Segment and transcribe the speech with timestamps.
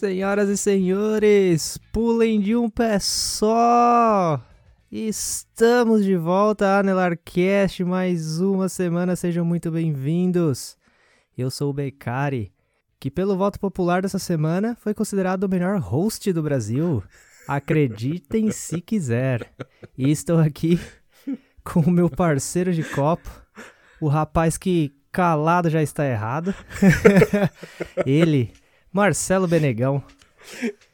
[0.00, 4.42] Senhoras e senhores, pulem de um pé só!
[4.90, 10.78] Estamos de volta a Anelarcast, mais uma semana, sejam muito bem-vindos.
[11.36, 12.50] Eu sou o Becari,
[12.98, 17.04] que pelo voto popular dessa semana foi considerado o melhor host do Brasil.
[17.46, 19.52] Acreditem se quiser.
[19.98, 20.80] E estou aqui
[21.62, 23.28] com o meu parceiro de copo,
[24.00, 26.54] o rapaz que calado já está errado.
[28.06, 28.50] Ele,
[28.92, 30.02] Marcelo Benegão.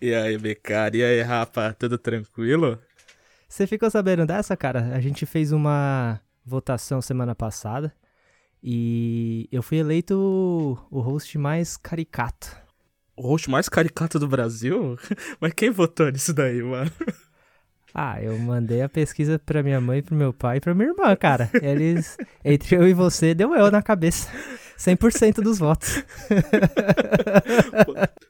[0.00, 0.98] E aí, Becari?
[0.98, 1.74] E aí, rapa?
[1.78, 2.78] Tudo tranquilo?
[3.48, 4.94] Você ficou sabendo dessa, cara?
[4.94, 7.92] A gente fez uma votação semana passada
[8.62, 10.14] e eu fui eleito
[10.90, 12.54] o host mais caricato.
[13.16, 14.98] O host mais caricato do Brasil?
[15.40, 16.90] Mas quem votou nisso daí, mano?
[17.94, 21.16] Ah, eu mandei a pesquisa pra minha mãe, pro meu pai e pra minha irmã,
[21.16, 21.48] cara.
[21.62, 24.28] Eles, entre eu e você, deu eu na cabeça.
[24.78, 26.04] 100% dos votos.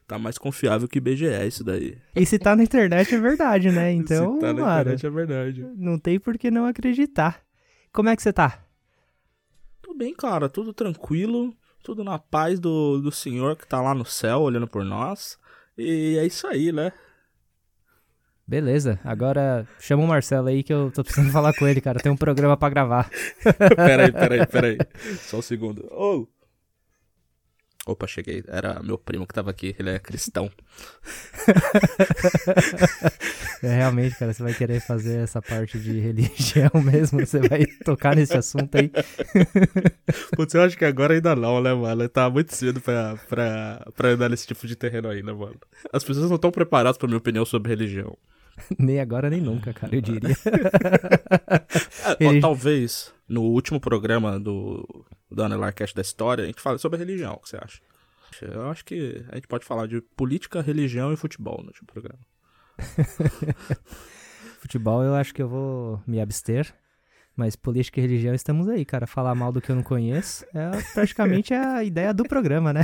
[0.07, 1.97] tá mais confiável que IBGE isso daí.
[2.15, 3.93] E se tá na internet é verdade, né?
[3.97, 5.67] Então, se tá na mano, internet é verdade.
[5.75, 7.41] não tem por que não acreditar.
[7.91, 8.63] Como é que você tá?
[9.81, 10.47] Tudo bem, cara.
[10.47, 11.55] Tudo tranquilo.
[11.83, 15.37] Tudo na paz do, do Senhor que tá lá no céu olhando por nós.
[15.77, 16.91] E é isso aí, né?
[18.47, 21.99] Beleza, agora chama o Marcelo aí que eu tô precisando falar com ele, cara.
[21.99, 23.09] Tem um programa pra gravar.
[23.75, 24.77] peraí, peraí, peraí.
[25.19, 25.85] Só um segundo.
[25.91, 26.25] Oh.
[27.87, 28.43] Opa, cheguei.
[28.47, 29.75] Era meu primo que tava aqui.
[29.79, 30.51] Ele é cristão.
[33.63, 37.25] é, realmente, cara, você vai querer fazer essa parte de religião mesmo?
[37.25, 38.91] Você vai tocar nesse assunto aí?
[40.35, 42.09] Putz, eu acho que agora ainda não, né, mano?
[42.09, 45.59] Tá muito cedo pra, pra, pra andar nesse tipo de terreno ainda, mano.
[45.93, 48.17] As pessoas não estão preparadas pra minha opinião sobre religião.
[48.77, 50.35] nem agora nem nunca, cara, eu diria.
[52.19, 56.97] é, ó, talvez no último programa do, do Anelarcast da história a gente fale sobre
[56.97, 57.81] a religião, o que você acha?
[58.41, 62.19] Eu acho que a gente pode falar de política, religião e futebol no último programa.
[64.59, 66.73] futebol eu acho que eu vou me abster.
[67.37, 69.05] Mas política e religião estamos aí, cara.
[69.05, 72.83] Falar mal do que eu não conheço é praticamente a ideia do programa, né?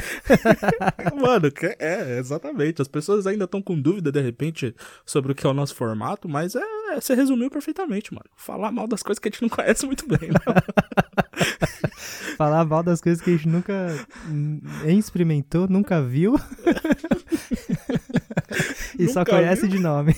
[1.19, 2.79] Mano, é, exatamente.
[2.79, 6.29] As pessoas ainda estão com dúvida, de repente, sobre o que é o nosso formato,
[6.29, 6.61] mas é,
[6.93, 8.27] você resumiu perfeitamente, mano.
[8.35, 10.37] Falar mal das coisas que a gente não conhece muito bem, né?
[12.37, 13.87] Falar mal das coisas que a gente nunca
[14.85, 16.35] experimentou, nunca viu.
[18.99, 19.71] e nunca só conhece viu?
[19.71, 20.15] de nome.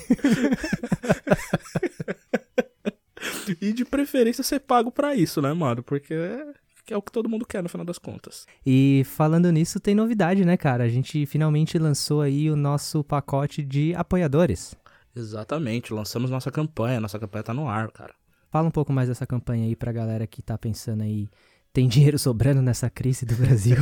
[3.61, 5.83] E de preferência ser pago para isso, né, mano?
[5.83, 6.53] Porque é,
[6.94, 8.45] é o que todo mundo quer no final das contas.
[8.66, 10.83] E falando nisso, tem novidade, né, cara?
[10.83, 14.75] A gente finalmente lançou aí o nosso pacote de apoiadores.
[15.16, 18.13] Exatamente, lançamos nossa campanha, nossa campanha tá no ar, cara.
[18.51, 21.29] Fala um pouco mais dessa campanha aí pra galera que tá pensando aí,
[21.72, 23.78] tem dinheiro sobrando nessa crise do Brasil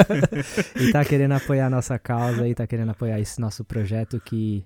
[0.80, 4.64] e tá querendo apoiar a nossa causa e tá querendo apoiar esse nosso projeto que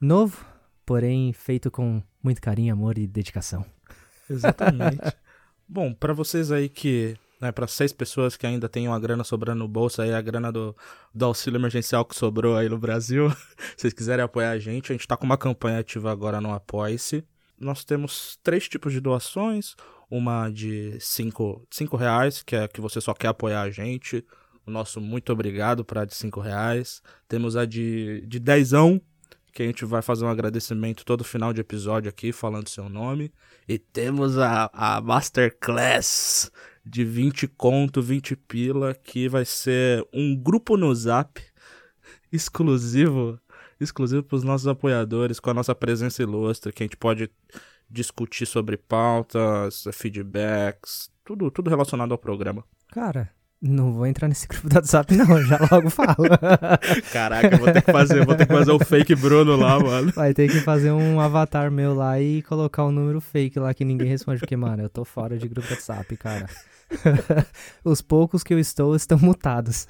[0.00, 0.44] novo,
[0.84, 3.64] porém feito com muito carinho, amor e dedicação.
[4.28, 5.00] Exatamente.
[5.68, 9.60] Bom, para vocês aí que, né, para seis pessoas que ainda têm uma grana sobrando
[9.60, 10.76] no bolso aí, a grana do,
[11.14, 13.30] do auxílio emergencial que sobrou aí no Brasil,
[13.76, 16.52] se vocês quiserem apoiar a gente, a gente tá com uma campanha ativa agora no
[16.52, 17.24] Apoie-se.
[17.58, 19.76] Nós temos três tipos de doações,
[20.10, 24.24] uma de cinco, cinco reais, que é que você só quer apoiar a gente,
[24.66, 27.02] o nosso muito obrigado para de cinco reais.
[27.26, 29.00] Temos a de, de dezão,
[29.52, 33.32] que a gente vai fazer um agradecimento todo final de episódio aqui, falando seu nome.
[33.68, 36.50] E temos a, a Masterclass
[36.84, 41.40] de 20 conto, 20 pila, que vai ser um grupo no Zap
[42.32, 43.38] exclusivo,
[43.78, 47.30] exclusivo para os nossos apoiadores, com a nossa presença ilustre, que a gente pode
[47.88, 52.64] discutir sobre pautas, feedbacks, tudo, tudo relacionado ao programa.
[52.90, 53.30] Cara,
[53.62, 56.16] não vou entrar nesse grupo do WhatsApp, não, já logo falo.
[57.12, 60.10] Caraca, vou ter que fazer, vou ter que fazer o fake Bruno lá, mano.
[60.12, 63.84] Vai ter que fazer um avatar meu lá e colocar um número fake lá que
[63.84, 66.46] ninguém responde, porque, mano, eu tô fora de grupo do WhatsApp, cara.
[67.84, 69.86] Os poucos que eu estou estão mutados.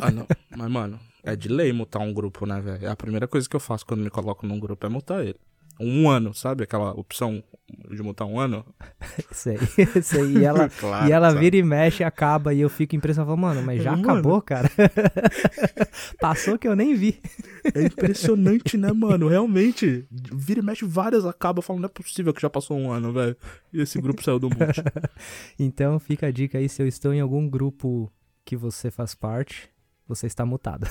[0.00, 0.26] ah, não.
[0.56, 2.88] Mas, mano, é de lei mutar um grupo, né, velho?
[2.88, 5.36] A primeira coisa que eu faço quando me coloco num grupo é mutar ele
[5.82, 6.64] um ano, sabe?
[6.64, 7.42] Aquela opção
[7.90, 8.64] de montar um ano.
[9.32, 9.58] sei,
[10.02, 10.38] sei.
[10.38, 13.36] E ela, claro, e ela vira e mexe, acaba, e eu fico impressionado.
[13.36, 14.02] Mano, mas já mano.
[14.02, 14.70] acabou, cara?
[16.20, 17.20] Passou que eu nem vi.
[17.74, 19.28] É impressionante, né, mano?
[19.28, 21.58] Realmente, vira e mexe várias, acaba.
[21.58, 23.36] Eu falo, não é possível que já passou um ano, velho.
[23.72, 24.82] E esse grupo saiu do monte.
[25.58, 28.12] então fica a dica aí, se eu estou em algum grupo
[28.44, 29.70] que você faz parte,
[30.06, 30.86] você está mutado.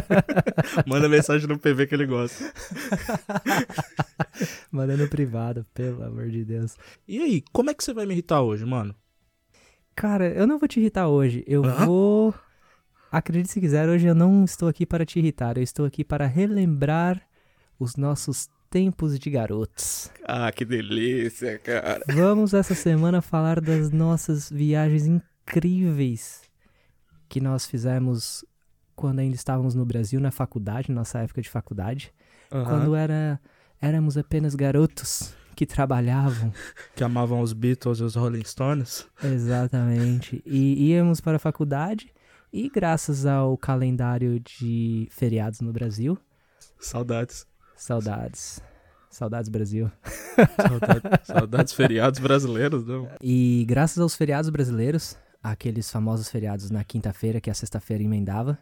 [0.86, 2.52] Manda mensagem no PV que ele gosta.
[4.70, 6.76] Manda no privado, pelo amor de Deus.
[7.06, 8.94] E aí, como é que você vai me irritar hoje, mano?
[9.94, 11.42] Cara, eu não vou te irritar hoje.
[11.46, 12.34] Eu vou
[13.10, 16.26] Acredite se quiser, hoje eu não estou aqui para te irritar, eu estou aqui para
[16.26, 17.22] relembrar
[17.78, 20.10] os nossos tempos de garotos.
[20.24, 22.02] Ah, que delícia, cara.
[22.08, 26.42] Vamos essa semana falar das nossas viagens incríveis
[27.28, 28.44] que nós fizemos
[28.94, 32.12] quando ainda estávamos no Brasil, na faculdade, nossa época de faculdade.
[32.50, 32.64] Aham.
[32.64, 33.40] Quando era,
[33.80, 36.52] éramos apenas garotos que trabalhavam.
[36.94, 39.06] Que amavam os Beatles e os Rolling Stones.
[39.22, 40.42] Exatamente.
[40.46, 42.10] E íamos para a faculdade
[42.52, 46.18] e graças ao calendário de feriados no Brasil,
[46.78, 47.46] Saudades.
[47.76, 48.62] saudades.
[49.10, 49.90] Saudades Brasil.
[50.56, 53.08] Saudades, saudades feriados brasileiros, não?
[53.20, 55.16] E graças aos feriados brasileiros,
[55.50, 58.58] aqueles famosos feriados na quinta-feira que a sexta-feira emendava,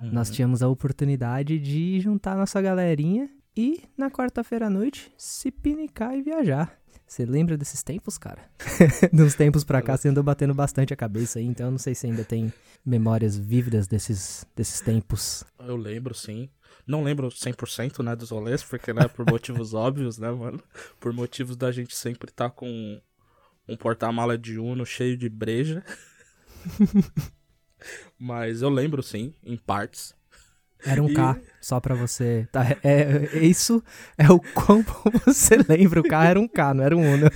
[0.00, 0.34] nós Uhum.
[0.34, 6.22] tínhamos a oportunidade de juntar nossa galerinha e na quarta-feira à noite se pinicar e
[6.22, 6.76] viajar.
[7.06, 8.40] Você lembra desses tempos, cara?
[9.12, 11.94] Uns tempos pra cá você andou batendo bastante a cabeça aí, então eu não sei
[11.94, 12.50] se ainda tem
[12.84, 15.44] memórias vívidas desses, desses tempos.
[15.60, 16.48] Eu lembro, sim.
[16.86, 20.60] Não lembro 100%, né, dos rolês, porque, né, por motivos óbvios, né, mano?
[20.98, 23.00] Por motivos da gente sempre estar com
[23.68, 25.84] um porta-mala de Uno cheio de breja.
[28.18, 30.14] Mas eu lembro, sim, em partes.
[30.84, 32.48] Era um E- K, só pra você.
[32.50, 32.78] Tá, é,
[33.32, 33.82] é- isso
[34.18, 36.00] é o quão bom você lembra.
[36.00, 37.30] O carro era um K, não era um Uno.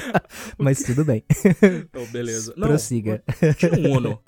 [0.58, 1.22] Mas tudo bem.
[1.62, 2.54] Então, beleza.
[2.56, 3.22] Não, Prossiga.
[3.58, 4.22] tinha um Uno.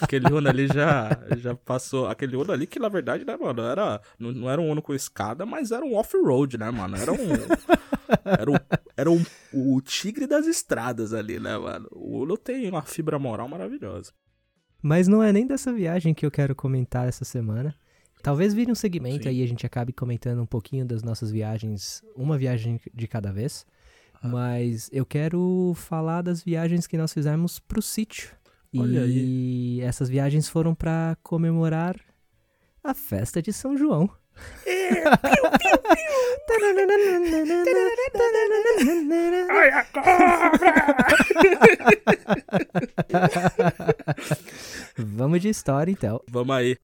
[0.00, 2.06] Aquele Uno ali já, já passou.
[2.06, 4.94] Aquele Uno ali que, na verdade, né, mano, era, não, não era um Uno com
[4.94, 6.96] escada, mas era um off-road, né, mano?
[6.96, 7.16] Era um.
[8.24, 8.54] Era, um,
[8.96, 11.88] era um, o tigre das estradas ali, né, mano?
[11.90, 14.12] O Uno tem uma fibra moral maravilhosa.
[14.86, 17.74] Mas não é nem dessa viagem que eu quero comentar essa semana.
[18.22, 19.30] Talvez vire um segmento Sim.
[19.30, 23.64] aí a gente acabe comentando um pouquinho das nossas viagens, uma viagem de cada vez.
[24.22, 24.28] Ah.
[24.28, 28.32] Mas eu quero falar das viagens que nós fizemos pro sítio.
[28.76, 31.98] Olha e essas viagens foram pra comemorar
[32.82, 34.10] a festa de São João.
[39.50, 40.14] Ai, a cobra!
[44.98, 46.20] Vamos de história então.
[46.28, 46.76] Vamos aí.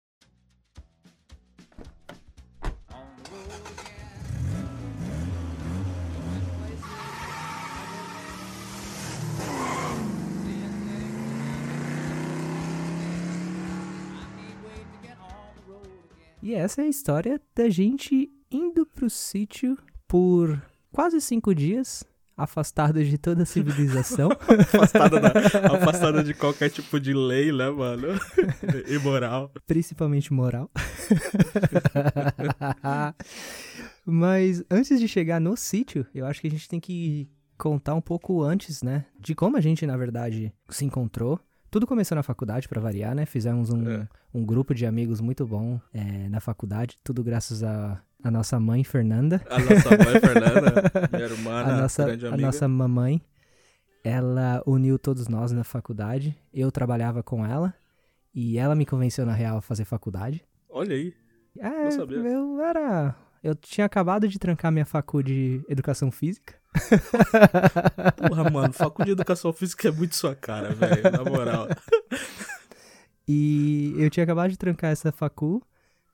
[16.42, 19.76] E essa é a história da gente indo pro sítio
[20.08, 20.60] por
[20.90, 22.02] quase cinco dias,
[22.36, 24.30] afastados de toda a civilização.
[24.72, 25.30] Afastada, da-
[25.76, 28.08] afastada de qualquer tipo de lei, né, mano?
[28.88, 29.52] E moral.
[29.66, 30.70] principalmente moral.
[34.04, 37.28] Mas antes de chegar no sítio, eu acho que a gente tem que
[37.58, 39.04] contar um pouco antes, né?
[39.18, 41.38] De como a gente, na verdade, se encontrou.
[41.70, 43.24] Tudo começou na faculdade, pra variar, né?
[43.26, 44.08] Fizemos um, É.
[44.34, 46.98] um grupo de amigos muito bom é, na faculdade.
[47.04, 49.40] Tudo graças a, a nossa mãe, Fernanda.
[49.48, 50.72] A nossa mãe, Fernanda,
[51.12, 52.46] minha irmã, a nossa, grande a amiga.
[52.46, 53.20] nossa mamãe,
[54.02, 56.36] ela uniu todos nós na faculdade.
[56.52, 57.72] Eu trabalhava com ela
[58.34, 60.44] e ela me convenceu, na real, a fazer faculdade.
[60.68, 61.14] Olha aí.
[61.58, 61.88] É,
[62.32, 63.14] eu era.
[63.42, 66.54] Eu tinha acabado de trancar minha facu de educação física.
[68.28, 71.66] Porra, mano, faculdade de educação física é muito sua cara, velho, na moral.
[73.26, 75.62] E eu tinha acabado de trancar essa facu.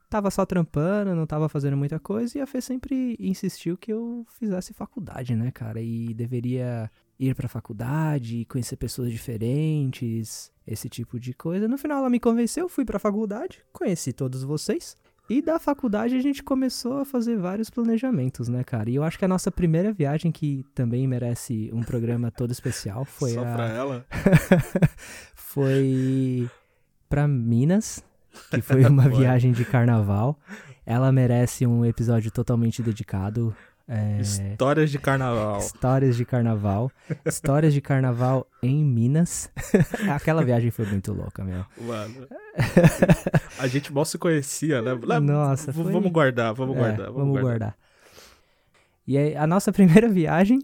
[0.09, 2.39] Tava só trampando, não tava fazendo muita coisa.
[2.39, 5.81] E a Fê sempre insistiu que eu fizesse faculdade, né, cara?
[5.81, 11.67] E deveria ir pra faculdade, conhecer pessoas diferentes, esse tipo de coisa.
[11.67, 14.97] No final ela me convenceu, fui pra faculdade, conheci todos vocês.
[15.29, 18.89] E da faculdade a gente começou a fazer vários planejamentos, né, cara?
[18.89, 23.05] E eu acho que a nossa primeira viagem, que também merece um programa todo especial,
[23.07, 24.07] foi Só a pra ela.
[25.35, 26.49] foi
[27.09, 28.05] pra Minas,
[28.51, 30.39] que foi uma viagem de carnaval.
[30.85, 33.55] Ela merece um episódio totalmente dedicado.
[33.89, 35.59] É, Histórias de carnaval.
[35.59, 36.91] Histórias de carnaval.
[37.25, 39.51] Histórias de carnaval em Minas.
[40.11, 41.65] Aquela viagem foi muito louca, meu.
[41.81, 42.27] Mano.
[43.59, 44.99] A gente mal se conhecia, né?
[45.03, 47.77] Lá- Nossa, foi- Vamos guardar, vamos É, guardar, vamos, guardar.
[49.07, 50.59] E aí, a nossa primeira viagem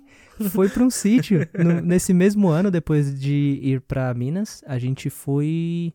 [0.51, 1.47] foi para um sítio.
[1.57, 5.95] No- nesse mesmo ano, depois de ir para Minas, a gente foi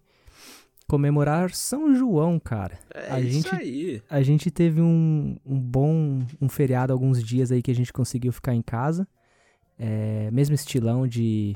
[0.88, 2.80] comemorar São João, cara.
[2.94, 4.02] É A isso gente- aí.
[4.10, 8.32] A gente teve um, um bom um feriado, alguns dias aí que a gente conseguiu
[8.32, 9.08] ficar em casa.
[9.78, 11.56] É, mesmo estilão de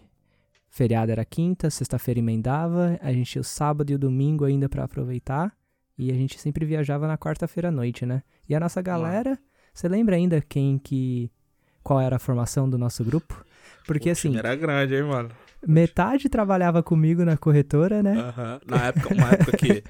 [0.70, 2.98] feriado era quinta, sexta-feira emendava.
[3.02, 5.52] A gente tinha o sábado e o domingo ainda pra aproveitar.
[5.98, 8.24] E a gente sempre viajava na quarta-feira à noite, né?
[8.50, 9.38] E a nossa galera,
[9.74, 11.30] você lembra ainda quem que.
[11.84, 13.44] Qual era a formação do nosso grupo?
[13.88, 15.30] Porque o assim, era grande, hein, mano?
[15.68, 18.16] Metade trabalhava comigo na corretora, né?
[18.66, 19.84] Na época, uma época que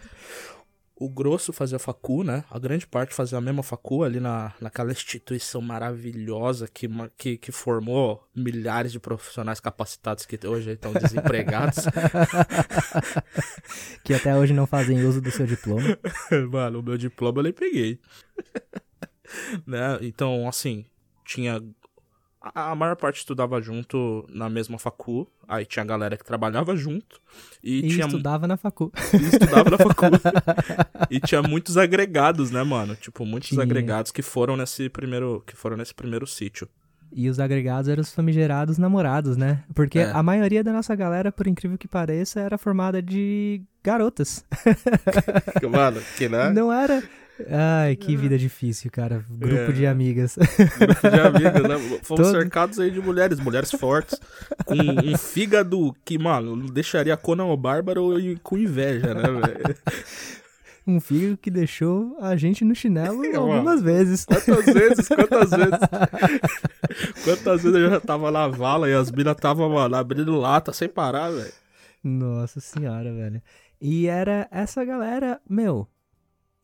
[1.01, 2.43] o grosso fazia facu, né?
[2.51, 6.87] A grande parte fazia a mesma facu ali na, naquela instituição maravilhosa que,
[7.17, 11.85] que, que formou milhares de profissionais capacitados que hoje estão desempregados.
[14.03, 15.97] Que até hoje não fazem uso do seu diploma.
[16.51, 17.99] Mano, o meu diploma eu nem peguei.
[19.65, 19.97] né?
[20.01, 20.85] Então, assim,
[21.25, 21.61] tinha.
[22.41, 25.27] A, a maior parte estudava junto na mesma facu.
[25.48, 27.21] Aí tinha a galera que trabalhava junto.
[27.63, 28.91] E, E tinha estudava na facu.
[29.13, 30.05] e estudava na facu.
[31.12, 32.95] e tinha muitos agregados, né, mano?
[32.95, 33.62] Tipo, muitos Tinha.
[33.62, 35.43] agregados que foram nesse primeiro.
[35.45, 36.67] Que foram nesse primeiro sítio.
[37.13, 39.63] E os agregados eram os famigerados namorados, né?
[39.75, 40.12] Porque É.
[40.12, 44.45] a maioria da nossa galera, por incrível que pareça, era formada de garotas.
[45.69, 46.50] Mano, que né?
[46.51, 47.03] Não era.
[47.50, 49.23] Ai, que vida difícil, cara.
[49.29, 49.71] Grupo É.
[49.71, 50.38] de amigas.
[50.38, 51.77] Grupo de amigos, né?
[52.03, 54.19] Fomos Todo- cercados aí de mulheres, mulheres fortes,
[54.65, 59.75] com um fígado que, mano, deixaria Conan o Bárbaro e- com inveja, né, velho?
[60.85, 64.25] Um filho que deixou a gente no chinelo É, algumas vezes.
[64.25, 65.79] Quantas vezes, quantas vezes?
[67.23, 70.89] Quantas vezes eu já tava na vala e as minas tava, mano, abrindo lata sem
[70.89, 71.51] parar, velho.
[72.03, 73.41] Nossa senhora, velho.
[73.79, 75.88] E era essa galera, meu,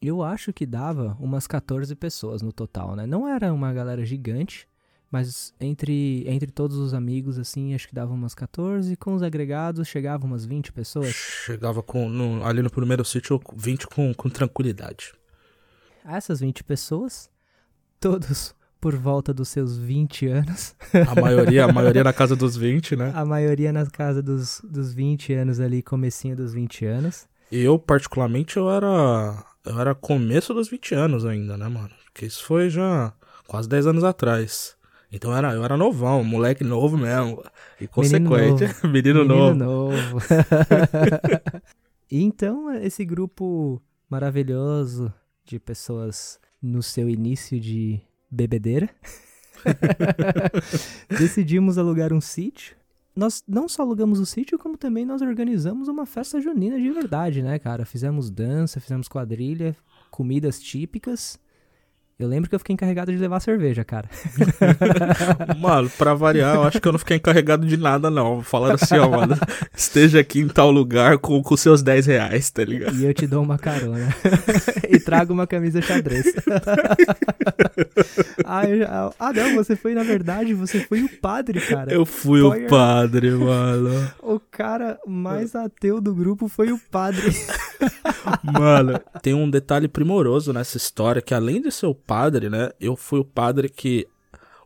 [0.02, 3.06] eu acho que dava umas 14 pessoas no total, né?
[3.06, 4.68] Não era uma galera gigante,
[5.12, 8.96] mas entre, entre todos os amigos, assim, acho que dava umas 14.
[8.98, 11.10] Com os agregados, chegava umas 20 pessoas.
[11.14, 15.14] Chegava com, no- ali no primeiro sítio, 20 com, com tranquilidade.
[16.06, 17.30] Essas 20 pessoas,
[18.00, 20.76] todos por volta dos seus 20 anos.
[21.10, 23.12] A maioria, a maioria na casa dos 20, né?
[23.16, 27.28] A maioria na casa dos, dos 20 anos ali, comecinho dos 20 anos.
[27.52, 29.44] Eu, particularmente, eu era.
[29.68, 31.92] Eu era começo dos 20 anos ainda, né, mano?
[32.06, 33.14] Porque isso foi já
[33.48, 34.76] quase 10 anos atrás.
[35.12, 37.44] Então eu era, eu era novão, moleque novo mesmo.
[37.80, 39.54] E consequente, menino, novo.
[39.54, 40.18] novo.
[42.12, 45.14] E então, esse grupo maravilhoso
[45.46, 48.90] de pessoas no seu início de bebedeira,
[51.10, 52.76] decidimos alugar um sítio.
[53.18, 57.42] Nós não só alugamos o sítio, como também nós organizamos uma festa junina de verdade,
[57.42, 57.84] né, cara?
[57.84, 59.76] Fizemos dança, fizemos quadrilha,
[60.12, 61.40] comidas típicas.
[62.20, 64.10] Eu lembro que eu fiquei encarregado de levar cerveja, cara.
[65.62, 68.42] Mano, pra variar, eu acho que eu não fiquei encarregado de nada, não.
[68.42, 69.38] Falaram assim, ó, mano,
[69.78, 72.96] esteja aqui em tal lugar com, com seus 10 reais, tá ligado?
[72.96, 74.08] E eu te dou uma carona.
[74.90, 76.34] e trago uma camisa xadrez.
[78.44, 81.94] ah, eu ah, não, você foi, na verdade, você foi o padre, cara.
[81.94, 84.12] Eu fui Foi- o padre, mano.
[84.24, 87.32] O cara mais ateu do grupo foi o padre.
[88.44, 92.96] Mano, tem um detalhe primoroso nessa história, que além de ser o padre, né, eu
[92.96, 94.08] fui o padre que...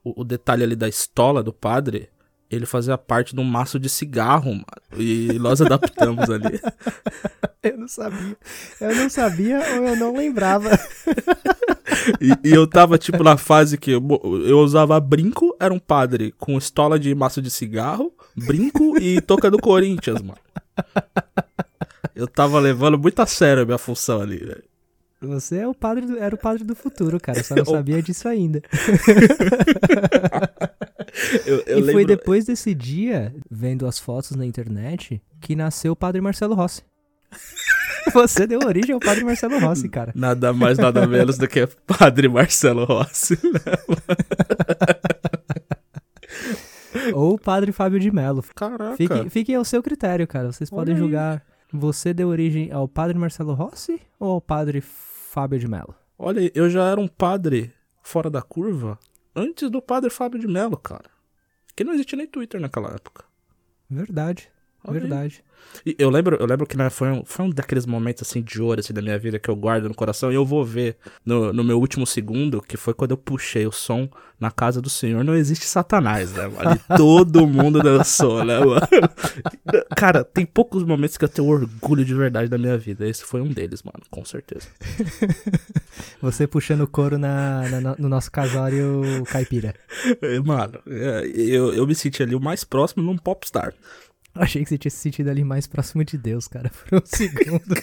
[0.03, 2.09] O, o detalhe ali da estola do padre,
[2.49, 4.65] ele fazia parte de um maço de cigarro, mano.
[4.97, 6.59] E nós adaptamos ali.
[7.63, 8.37] Eu não sabia.
[8.79, 10.69] Eu não sabia ou eu não lembrava.
[12.19, 14.01] E, e eu tava, tipo, na fase que eu,
[14.45, 19.51] eu usava brinco, era um padre com estola de maço de cigarro, brinco e touca
[19.51, 20.39] do Corinthians, mano.
[22.15, 24.63] Eu tava levando muito a sério a minha função ali, velho.
[25.21, 27.39] Você é o padre do- era o padre do futuro, cara.
[27.39, 28.61] Eu só não sabia disso ainda.
[31.45, 32.05] Eu, eu e foi lembro...
[32.05, 36.83] depois desse dia, vendo as fotos na internet, que nasceu o padre Marcelo Rossi.
[38.13, 40.11] Você deu origem ao padre Marcelo Rossi, cara.
[40.15, 43.37] Nada mais, nada menos do que Padre Marcelo Rossi.
[47.13, 48.43] Ou o padre Fábio de Mello.
[48.55, 48.97] Caraca.
[48.97, 50.51] Fique, fique ao seu critério, cara.
[50.51, 50.99] Vocês podem aí.
[50.99, 51.43] julgar.
[51.71, 54.81] Você deu origem ao padre Marcelo Rossi ou ao padre
[55.31, 55.95] Fábio de Mello?
[56.19, 58.99] Olha, eu já era um padre fora da curva
[59.33, 61.09] antes do padre Fábio de Mello, cara.
[61.73, 63.23] Que não existia nem Twitter naquela época.
[63.89, 64.51] Verdade.
[64.83, 65.43] Olha aí.
[65.85, 68.61] E eu lembro, eu lembro que né, foi, um, foi um daqueles momentos assim de
[68.61, 71.51] ouro assim, da minha vida que eu guardo no coração e eu vou ver no,
[71.53, 75.23] no meu último segundo, que foi quando eu puxei o som na casa do Senhor,
[75.23, 76.75] não existe Satanás, né, mano?
[76.75, 78.81] E todo mundo dançou, né, mano?
[79.95, 83.07] Cara, tem poucos momentos que eu tenho orgulho de verdade da minha vida.
[83.07, 84.67] Esse foi um deles, mano, com certeza.
[86.21, 89.73] Você puxando o couro na, na- no nosso casório caipira.
[90.45, 93.73] Mano, é, eu, eu me senti ali o mais próximo num popstar.
[94.35, 97.75] Achei que você tinha se sentido ali mais próximo de Deus, cara, por um segundo.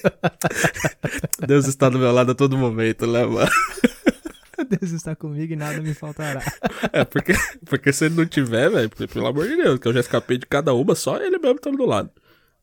[1.46, 3.50] Deus está do meu lado a todo momento, né, mano?
[4.68, 6.42] Deus está comigo e nada me faltará.
[6.92, 7.32] É, porque,
[7.64, 10.46] porque se ele não tiver, velho, pelo amor de Deus, que eu já escapei de
[10.46, 12.10] cada uma, só ele mesmo tá do lado.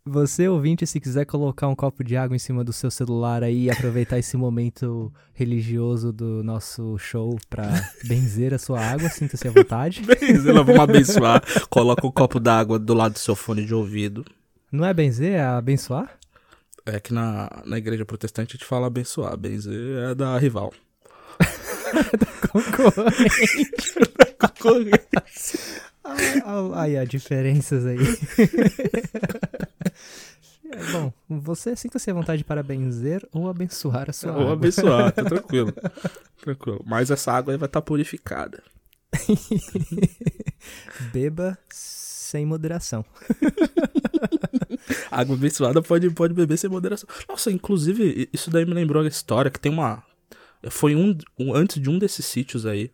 [0.07, 3.63] Você, ouvinte, se quiser colocar um copo de água em cima do seu celular aí
[3.63, 7.63] e aproveitar esse momento religioso do nosso show pra
[8.05, 10.03] benzer a sua água, sinta-se à vontade.
[10.03, 11.41] Benzer, vamos abençoar.
[11.71, 14.23] Coloca um copo d'água do lado do seu fone de ouvido.
[14.71, 16.19] Não é benzer, é abençoar?
[16.85, 19.35] É que na, na igreja protestante a gente fala abençoar.
[19.35, 20.71] Benzer é da rival.
[22.51, 23.95] Concorrente.
[24.39, 25.81] Concorrência.
[26.03, 27.97] Ah, Aí, ó, diferenças aí.
[30.91, 34.53] Bom, você sinta-se à vontade para benzer ou abençoar a sua Vou água.
[34.53, 35.73] abençoar, tá tranquilo.
[36.41, 36.81] Tranquilo.
[36.85, 38.61] Mas essa água aí vai estar purificada.
[41.13, 43.05] Beba sem moderação.
[45.11, 47.07] Água abençoada pode, pode beber sem moderação.
[47.29, 50.03] Nossa, inclusive, isso daí me lembrou a história que tem uma.
[50.69, 52.91] Foi um, um- antes de um desses sítios aí.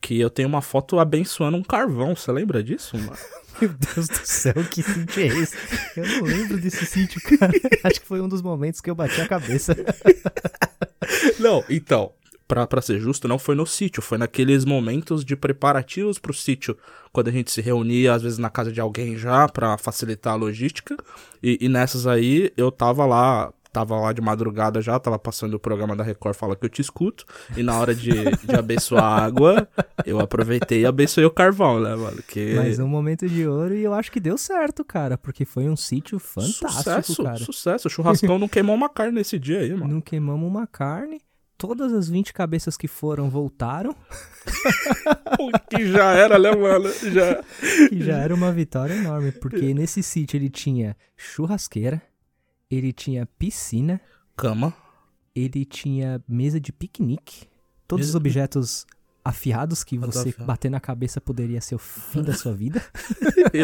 [0.00, 2.14] Que eu tenho uma foto abençoando um carvão.
[2.14, 3.18] Você lembra disso, mano?
[3.60, 5.56] Meu Deus do céu, que sítio é esse?
[5.96, 7.52] Eu não lembro desse sítio, cara.
[7.84, 9.76] Acho que foi um dos momentos que eu bati a cabeça.
[11.38, 12.12] Não, então,
[12.46, 16.76] pra, pra ser justo, não foi no sítio, foi naqueles momentos de preparativos pro sítio,
[17.12, 20.36] quando a gente se reunia, às vezes na casa de alguém já, pra facilitar a
[20.36, 20.96] logística,
[21.42, 25.58] e, e nessas aí eu tava lá, tava lá de madrugada já, tava passando o
[25.58, 27.24] programa da Record Fala Que Eu Te Escuto,
[27.56, 29.68] e na hora de, de abençoar a água,
[30.04, 32.54] eu aproveitei e abençoei o carvão, né, mano, que...
[32.56, 35.76] Mas um momento de ouro e eu acho que deu certo, cara, porque foi um
[35.76, 37.38] sítio fantástico, sucesso, cara.
[37.38, 39.94] sucesso, o churrascão não queimou uma carne nesse dia aí, mano.
[39.94, 41.20] Não queimamos uma carne.
[41.56, 43.94] Todas as 20 cabeças que foram voltaram,
[45.68, 47.42] que já era, né, mano, já...
[47.88, 52.00] que já era uma vitória enorme, porque nesse sítio ele tinha churrasqueira,
[52.70, 54.00] ele tinha piscina,
[54.36, 54.74] Cama.
[55.34, 57.46] ele tinha mesa de piquenique,
[57.86, 58.86] todos Mesa os objetos
[59.24, 60.44] afiados que você afiado.
[60.46, 62.82] bater na cabeça poderia ser o fim da sua vida.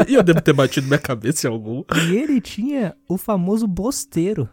[0.08, 1.84] E eu devo ter batido minha cabeça em algum.
[2.08, 4.48] E ele tinha o famoso bosteiro,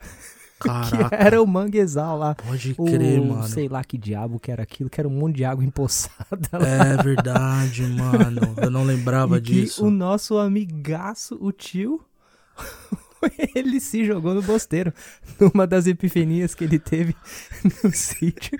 [0.60, 2.34] que Caraca, era o manguezal lá.
[2.34, 3.46] pode O, crer, mano.
[3.48, 6.66] sei lá que diabo que era aquilo, que era um monte de água empoçada lá.
[6.66, 8.54] É verdade, mano.
[8.60, 9.84] Eu não lembrava e que disso.
[9.86, 12.02] o nosso amigaço, o tio,
[13.54, 14.92] ele se jogou no bosteiro
[15.38, 17.14] numa das epifanias que ele teve
[17.84, 18.58] no sítio.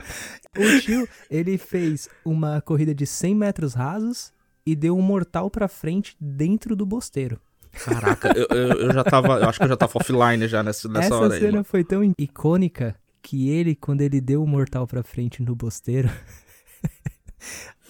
[0.56, 4.32] O tio, ele fez uma corrida de 100 metros rasos
[4.66, 7.40] e deu um mortal pra frente dentro do bosteiro.
[7.84, 9.38] Caraca, eu, eu, eu já tava.
[9.38, 11.40] Eu acho que eu já tava offline já nessa, nessa Essa hora aí.
[11.40, 11.64] cena mano.
[11.64, 16.10] foi tão icônica que ele, quando ele deu o mortal pra frente no bosteiro,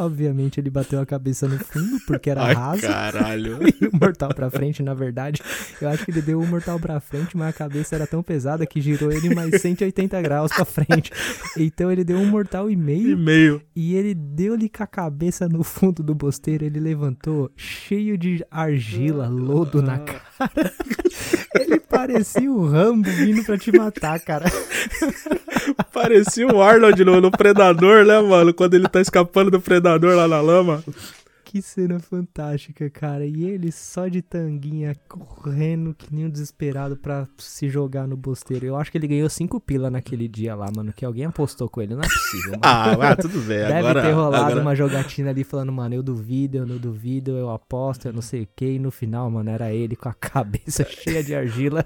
[0.00, 2.82] obviamente ele bateu a cabeça no fundo porque era Ai, raso.
[2.82, 3.58] caralho.
[3.80, 5.40] E o mortal pra frente, na verdade,
[5.80, 8.66] eu acho que ele deu o mortal pra frente, mas a cabeça era tão pesada
[8.66, 11.10] que girou ele mais 180 graus pra frente.
[11.56, 13.62] Então ele deu um mortal e E meio meio.
[13.74, 16.64] e ele deu-lhe com a cabeça no fundo do bosteiro.
[16.64, 20.20] Ele levantou cheio de argila, lodo na cara.
[21.54, 24.46] Ele parecia o Rambo vindo pra te matar, cara.
[25.92, 28.52] Parecia o Arnold no, no Predador, né, mano?
[28.54, 30.84] Quando ele tá escapando do Predador lá na lama.
[31.50, 33.26] Que cena fantástica, cara.
[33.26, 38.66] E ele só de tanguinha, correndo que nem um desesperado pra se jogar no bosteiro.
[38.66, 40.92] Eu acho que ele ganhou cinco pila naquele dia lá, mano.
[40.92, 41.96] Que alguém apostou com ele.
[41.96, 42.62] Não é possível, mano.
[42.62, 43.58] Ah, ah, tudo bem.
[43.58, 44.60] Deve agora, ter rolado agora...
[44.60, 48.42] uma jogatina ali falando, mano, eu duvido, eu não duvido, eu aposto, eu não sei
[48.42, 48.66] o que.
[48.66, 51.84] E no final, mano, era ele com a cabeça cheia de argila.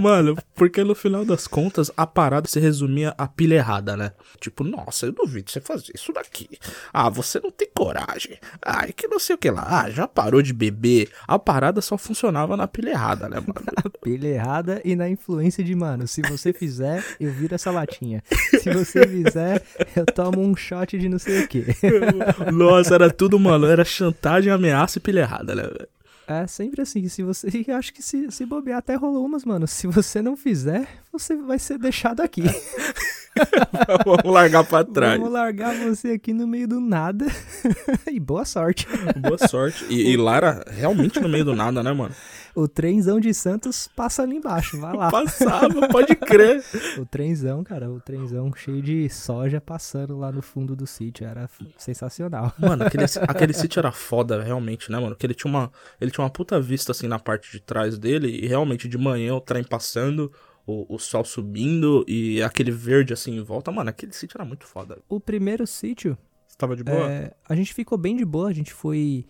[0.00, 4.12] Mano, porque no final das contas, a parada se resumia a pilha errada, né?
[4.40, 6.48] Tipo, nossa, eu duvido você fazer isso daqui.
[6.92, 8.21] Ah, você não tem coragem.
[8.64, 9.66] Ai, que não sei o que lá.
[9.66, 11.10] Ah, já parou de beber.
[11.26, 13.92] A parada só funcionava na pilha errada, né, mano?
[14.02, 18.22] Pilha errada e na influência de, mano, se você fizer, eu viro essa latinha.
[18.60, 19.62] Se você fizer,
[19.94, 21.64] eu tomo um shot de não sei o que.
[22.52, 23.66] Nossa, era tudo, mano.
[23.66, 25.88] Era chantagem, ameaça e pilha errada, né, velho?
[26.26, 27.48] É sempre assim, se você.
[27.66, 29.66] E acho que se, se bobear até rolou umas, mano.
[29.66, 32.42] Se você não fizer, você vai ser deixado aqui.
[34.04, 35.18] Vamos largar pra trás.
[35.18, 37.26] Vamos largar você aqui no meio do nada.
[38.10, 38.86] e boa sorte.
[39.16, 39.84] Boa sorte.
[39.88, 42.14] E, e lá era realmente no meio do nada, né, mano?
[42.54, 45.10] O trenzão de Santos passa ali embaixo, vai lá.
[45.10, 46.62] Passava, pode crer.
[46.98, 51.26] O trenzão, cara, o trenzão cheio de soja passando lá no fundo do sítio.
[51.26, 52.52] Era sensacional.
[52.58, 55.16] Mano, aquele, aquele sítio era foda, realmente, né, mano?
[55.16, 55.70] Que ele tinha uma.
[56.00, 58.28] Ele tinha uma puta vista assim na parte de trás dele.
[58.28, 60.30] E realmente de manhã o trem passando,
[60.66, 63.70] o, o sol subindo e aquele verde assim em volta.
[63.70, 64.98] Mano, aquele sítio era muito foda.
[65.08, 67.10] O primeiro sítio, Você tava de boa?
[67.10, 68.48] é, a gente ficou bem de boa.
[68.48, 69.24] A gente foi.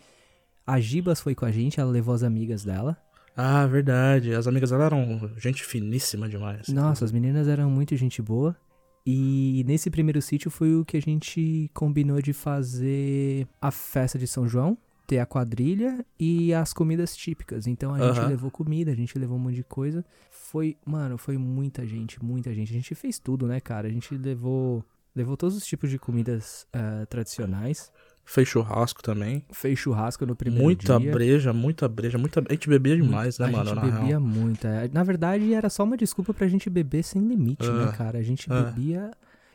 [0.67, 2.97] A Gibas foi com a gente, ela levou as amigas dela.
[3.37, 4.33] Ah, verdade.
[4.35, 6.69] As amigas dela eram gente finíssima demais.
[6.69, 8.57] Nossa, as meninas eram muito gente boa.
[9.05, 14.27] E nesse primeiro sítio foi o que a gente combinou de fazer a festa de
[14.29, 14.79] São João.
[15.13, 17.67] Ter a quadrilha e as comidas típicas.
[17.67, 18.29] Então a gente Aham.
[18.29, 20.03] levou comida, a gente levou um monte de coisa.
[20.31, 22.71] Foi, mano, foi muita gente, muita gente.
[22.71, 23.89] A gente fez tudo, né, cara?
[23.89, 24.83] A gente levou,
[25.15, 27.93] levou todos os tipos de comidas ah, tradicionais.
[28.25, 29.45] Fez churrasco também.
[29.53, 31.13] Fez churrasco no primeiro Muita dia.
[31.13, 32.43] breja, muita breja, muita.
[32.49, 33.65] A gente bebia demais, né, a mano?
[33.67, 34.21] gente na bebia real.
[34.23, 34.67] muito.
[34.67, 34.89] é.
[34.95, 38.19] Na verdade, era só uma desculpa pra gente beber sem limite, né, Ah, cara?
[38.19, 38.63] A gente ah.
[38.63, 39.11] bebia.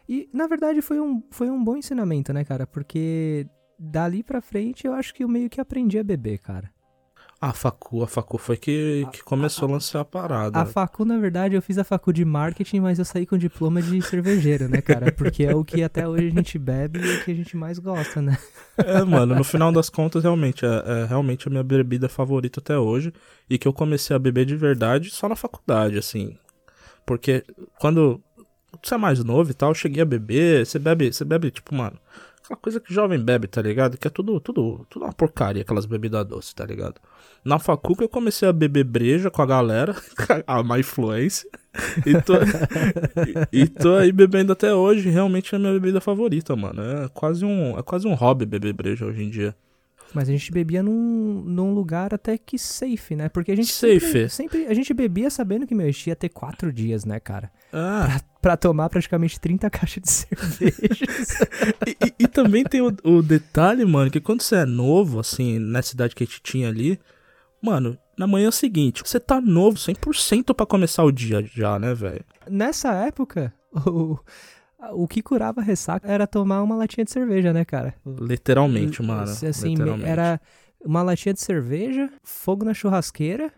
[0.08, 2.68] E, na verdade, foi um, foi um bom ensinamento, né, cara?
[2.68, 6.72] Porque dali pra frente eu acho que eu meio que aprendi a beber, cara.
[7.40, 10.60] A facu, a facu foi que, que começou a, lançar a parada.
[10.60, 13.80] A facu, na verdade, eu fiz a facu de marketing, mas eu saí com diploma
[13.80, 15.12] de cervejeiro, né, cara?
[15.14, 17.56] Porque é o que até hoje a gente bebe e é o que a gente
[17.56, 18.40] mais gosta, né?
[18.76, 22.76] É, mano, no final das contas, realmente, é, é realmente a minha bebida favorita até
[22.76, 23.14] hoje.
[23.48, 26.36] E que eu comecei a beber de verdade só na faculdade, assim.
[27.06, 27.46] Porque
[27.80, 28.20] quando
[28.84, 31.76] você é mais novo e tal, eu cheguei a beber, você bebe, você bebe, tipo,
[31.76, 32.00] mano,
[32.48, 33.98] aquela coisa que jovem bebe, tá ligado?
[33.98, 36.96] Que é tudo, tudo, tudo uma porcaria, aquelas bebidas doces, tá ligado?
[37.44, 39.96] Na facu que eu comecei a beber breja com a galera,
[40.48, 41.50] a má influência.
[42.06, 42.34] E tô,
[43.54, 46.82] e, e tô aí bebendo até hoje, realmente é a minha bebida favorita, mano.
[46.82, 49.56] É quase um, é quase um hobby beber breja hoje em dia.
[50.14, 53.28] Mas a gente bebia num, num lugar até que safe, né?
[53.28, 54.00] Porque a gente Safe.
[54.00, 57.52] Sempre, sempre- A gente bebia sabendo que, meu, ia ter quatro dias, né, cara?
[57.74, 61.40] Ah, Pra, pra tomar praticamente 30 caixas de cervejas.
[61.86, 65.60] e, e- e também tem o, o detalhe, mano, que quando você é novo, assim,
[65.60, 67.00] na cidade que a gente tinha ali,
[67.62, 72.24] mano, na manhã seguinte, você tá novo, 100% pra começar o dia já, né, velho?
[72.50, 73.54] Nessa época,
[73.86, 74.18] o,
[74.94, 77.94] o que curava a ressaca era tomar uma latinha de cerveja, né, cara?
[78.06, 79.24] Literalmente, mano.
[79.24, 80.10] Assim, literalmente.
[80.10, 80.40] era
[80.84, 83.52] uma latinha de cerveja, fogo na churrasqueira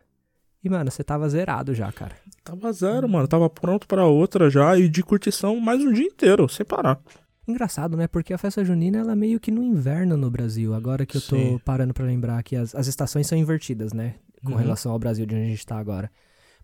[0.63, 2.15] e, mano, você tava zerado já, cara.
[2.43, 3.27] Tava zero, mano.
[3.27, 6.99] Tava pronto pra outra já e de curtição mais um dia inteiro, sem parar.
[7.47, 8.07] Engraçado, né?
[8.07, 10.73] Porque a festa junina, ela é meio que no inverno no Brasil.
[10.73, 11.59] Agora que eu tô Sim.
[11.65, 14.15] parando pra lembrar que as, as estações são invertidas, né?
[14.43, 14.57] Com Uhum.
[14.57, 16.11] relação ao Brasil, de onde a gente tá agora.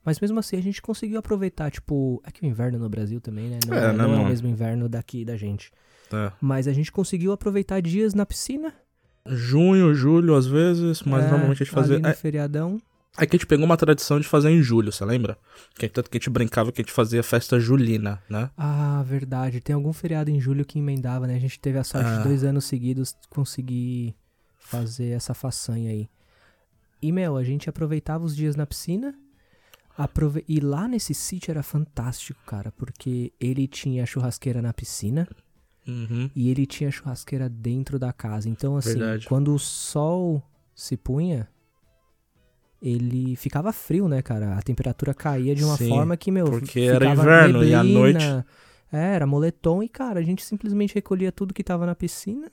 [0.04, 2.22] Mas mesmo assim, a gente conseguiu aproveitar, tipo...
[2.24, 3.60] É que o inverno no Brasil também, né?
[3.68, 5.72] Não É, é, né, não é o mesmo inverno daqui da gente.
[6.14, 6.32] É.
[6.40, 8.72] Mas a gente conseguiu aproveitar dias na piscina.
[9.26, 11.98] Junho, julho, às vezes, mas é, normalmente a gente fazia.
[11.98, 12.80] no É, feriadão.
[13.17, 15.38] É que a gente pegou uma tradição de fazer em julho, você lembra?
[15.75, 18.49] Que tanto que a gente brincava que a gente fazia festa julina, né?
[18.58, 19.62] Ah, verdade.
[19.62, 21.36] Tem algum feriado em julho que emendava, né?
[21.36, 22.17] A gente teve a sorte Ah.
[22.17, 24.15] de dois anos seguidos conseguir
[24.60, 26.10] fazer essa façanha aí.
[27.01, 29.13] E, meu, a gente aproveitava os dias na piscina.
[29.97, 35.25] aprove- E lá nesse sítio era fantástico, cara, porque ele tinha churrasqueira na piscina
[35.88, 36.30] Uhum.
[36.36, 38.49] e ele tinha churrasqueira dentro da casa.
[38.49, 39.25] Então, assim, Verdade.
[39.25, 40.43] quando o sol
[40.75, 41.47] se punha,
[42.88, 44.56] ele ficava frio, né, cara?
[44.58, 47.84] A temperatura caía de uma Sim, forma que, meu, porque ficava era inverno e à
[47.84, 48.00] neblina.
[48.00, 48.45] noite-
[48.93, 52.50] É, era moletom e, cara, a gente simplesmente recolhia tudo que tava na piscina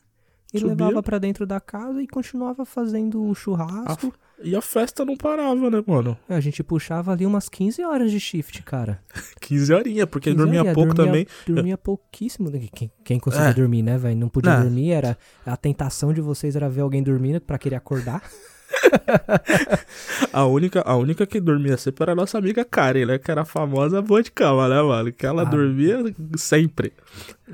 [0.52, 0.74] e Subia.
[0.74, 4.12] levava pra dentro da casa e continuava fazendo o churrasco.
[4.44, 6.18] E a festa não parava, né, mano?
[6.28, 9.00] A gente puxava ali umas 15 horas de shift, cara.
[9.40, 11.26] 15 horinhas, porque 15 dormia horas, pouco dormia- também.
[11.46, 12.50] Dormia pouquíssimo.
[12.74, 13.54] Quem, quem conseguia É.
[13.54, 14.16] dormir, né, velho?
[14.18, 14.62] Não podia Não.
[14.62, 15.16] dormir, era
[15.46, 18.20] a tentação de vocês era ver alguém dormindo pra querer acordar.
[20.32, 23.18] A única, a única que dormia sempre era a nossa amiga Karen, né?
[23.18, 25.12] Que era a famosa boa de cama, né, mano?
[25.12, 25.44] Que ela Ah.
[25.44, 25.98] dormia
[26.36, 26.92] sempre.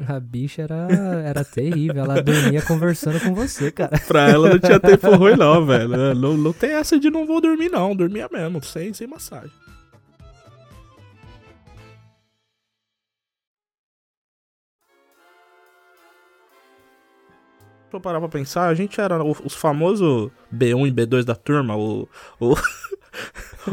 [0.07, 0.87] A bicha era,
[1.25, 3.99] era terrível, ela dormia conversando com você, cara.
[4.07, 6.15] Pra ela não tinha tempo ruim, não, velho.
[6.15, 7.97] Não, não tem essa de não vou dormir, não.
[7.97, 9.51] Dormia mesmo, sem, sem massagem.
[17.97, 22.09] Eu parar pra pensar, a gente era os famosos B1 e B2 da turma, o,
[22.41, 22.55] o-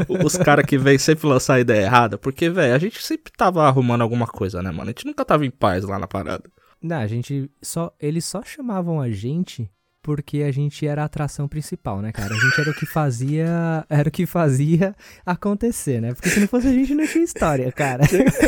[0.24, 2.18] os caras que vêm sempre lançar a ideia errada.
[2.18, 4.84] Porque, velho, a gente sempre tava arrumando alguma coisa, né, mano?
[4.84, 6.44] A gente nunca tava em paz lá na parada.
[6.82, 7.92] Não, a gente só.
[8.00, 9.70] Eles só chamavam a gente
[10.06, 12.32] porque a gente era a atração principal, né, cara?
[12.32, 13.84] A gente era o que fazia.
[13.90, 16.14] Era o que fazia acontecer, né?
[16.14, 18.04] Porque se não fosse a gente, não tinha história, cara.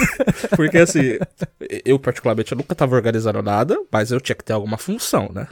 [0.54, 1.18] Porque assim,
[1.84, 5.48] eu particularmente eu nunca tava organizando nada, mas eu tinha que ter alguma função, né?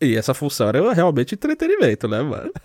[0.00, 2.50] E essa função era realmente entretenimento, né, mano?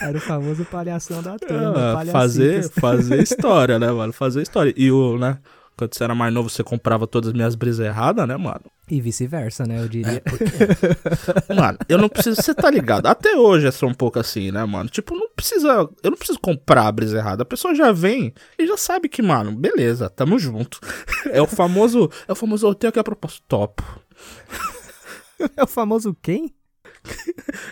[0.00, 2.00] Era o famoso palhação da turma.
[2.00, 4.12] Ah, fazer, fazer história, né, mano?
[4.12, 4.72] Fazer história.
[4.76, 5.38] E o, né,
[5.82, 8.62] quando você era mais novo, você comprava todas as minhas brisas erradas, né, mano?
[8.88, 9.80] E vice-versa, né?
[9.80, 10.22] Eu diria.
[11.54, 13.06] Mano, eu não preciso, você tá ligado?
[13.06, 14.90] Até hoje é só um pouco assim, né, mano?
[14.90, 17.42] Tipo, não precisa, eu não preciso comprar a brisa errada.
[17.42, 20.78] A pessoa já vem e já sabe que, mano, beleza, tamo junto.
[21.30, 23.82] É o famoso, é o famoso, eu tenho aqui a proposta, top.
[25.56, 26.54] É o famoso quem?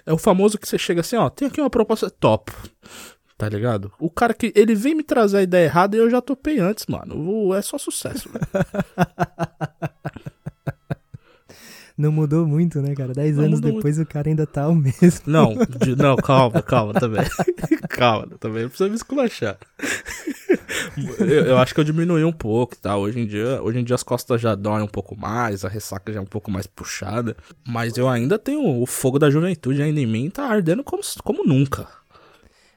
[0.05, 2.53] É o famoso que você chega assim, ó, tem aqui uma proposta top.
[3.41, 3.91] Tá ligado?
[3.99, 6.85] O cara que ele vem me trazer a ideia errada e eu já topei antes,
[6.87, 7.55] mano.
[7.55, 8.29] É só sucesso.
[11.97, 13.15] Não mudou muito, né, cara?
[13.15, 15.21] Dez Não anos depois o cara ainda tá o mesmo.
[15.27, 17.25] Não, de- não, calma, calma também.
[17.91, 19.59] calma, também não precisa me esculachar.
[21.19, 22.97] Eu, eu acho que eu diminui um pouco, tá?
[22.97, 26.11] Hoje em dia, hoje em dia as costas já doem um pouco mais, a ressaca
[26.11, 30.01] já é um pouco mais puxada, mas eu ainda tenho o fogo da juventude ainda
[30.01, 32.00] em mim, tá ardendo como, como nunca.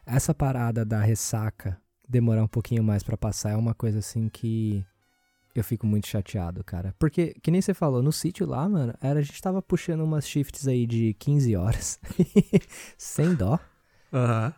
[0.05, 4.85] Essa parada da ressaca demorar um pouquinho mais pra passar é uma coisa assim que
[5.55, 6.95] eu fico muito chateado, cara.
[6.97, 10.27] Porque, que nem você falou, no sítio lá, mano, era, a gente tava puxando umas
[10.27, 11.99] shifts aí de 15 horas.
[12.97, 13.59] Sem dó.
[14.11, 14.53] Aham.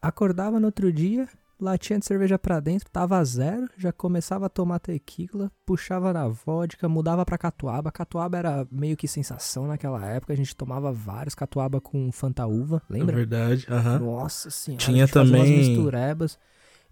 [0.00, 1.28] Acordava no outro dia,
[1.60, 6.88] latinha de cerveja pra dentro, tava zero, já começava a tomar tequila, puxava na vodka,
[6.88, 7.90] mudava pra catuaba.
[7.92, 12.82] Catuaba era meio que sensação naquela época, a gente tomava vários catuaba com Fanta Uva,
[12.88, 13.14] É lembra?
[13.16, 13.98] verdade, aham.
[13.98, 16.38] Nossa senhora, Tinha a também- misturebas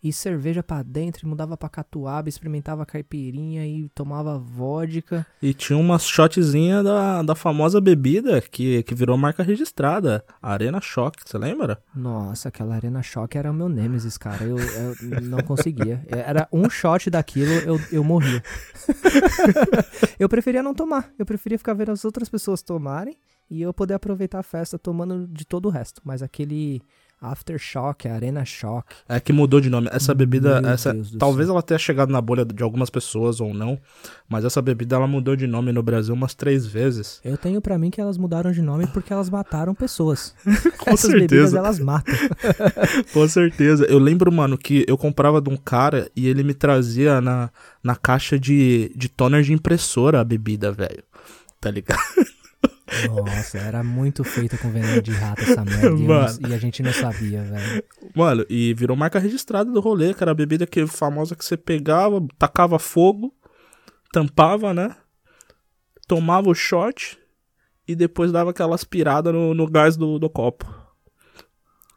[0.02, 5.26] e cerveja pra dentro, e mudava pra catuaba, experimentava caipirinha e tomava vodka.
[5.42, 11.22] E tinha umas shotzinhas da, da famosa bebida que, que virou marca registrada, Arena Shock,
[11.24, 11.82] você lembra?
[11.94, 14.44] Nossa, aquela Arena Shock era o meu Nemesis, cara.
[14.44, 16.04] Eu, eu não conseguia.
[16.08, 18.42] Era um shot daquilo, eu, eu morria.
[20.18, 21.10] eu preferia não tomar.
[21.18, 23.16] Eu preferia ficar vendo as outras pessoas tomarem
[23.50, 26.00] e eu poder aproveitar a festa tomando de todo o resto.
[26.04, 26.82] Mas aquele
[27.20, 28.86] Aftershock, Arena Shock.
[29.08, 29.88] É que mudou de nome.
[29.92, 33.52] Essa bebida, Meu essa, Deus talvez ela tenha chegado na bolha de algumas pessoas ou
[33.52, 33.78] não,
[34.28, 37.20] mas essa bebida ela mudou de nome no Brasil umas três vezes.
[37.24, 40.34] Eu tenho pra mim que elas mudaram de nome porque elas mataram pessoas.
[40.78, 41.58] Com Essas bebidas certeza.
[41.58, 42.14] elas matam.
[43.12, 43.84] Com certeza.
[43.86, 47.50] Eu lembro, mano, que eu comprava de um cara e ele me trazia na,
[47.82, 51.02] na caixa de, de toner de impressora a bebida, velho.
[51.60, 51.98] Tá ligado?
[53.06, 55.88] Nossa, era muito feita com veneno de rato essa merda.
[55.88, 57.84] e não- e a gente não sabia, velho.
[58.14, 61.56] Mano, e virou marca registrada do rolê, que era a bebida que famosa que você
[61.56, 63.34] pegava, tacava fogo,
[64.12, 64.96] tampava, né?
[66.06, 67.18] Tomava o shot
[67.86, 70.66] e depois dava aquela aspirada no, no gás do, do copo.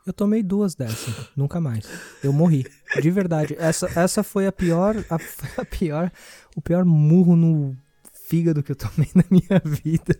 [0.05, 1.87] Eu tomei duas dessas, nunca mais.
[2.23, 2.65] Eu morri.
[3.01, 3.55] De verdade.
[3.59, 5.15] Essa, essa foi a pior, a,
[5.61, 6.11] a pior,
[6.55, 7.77] o pior murro no
[8.31, 10.17] fígado que eu tomei na minha vida.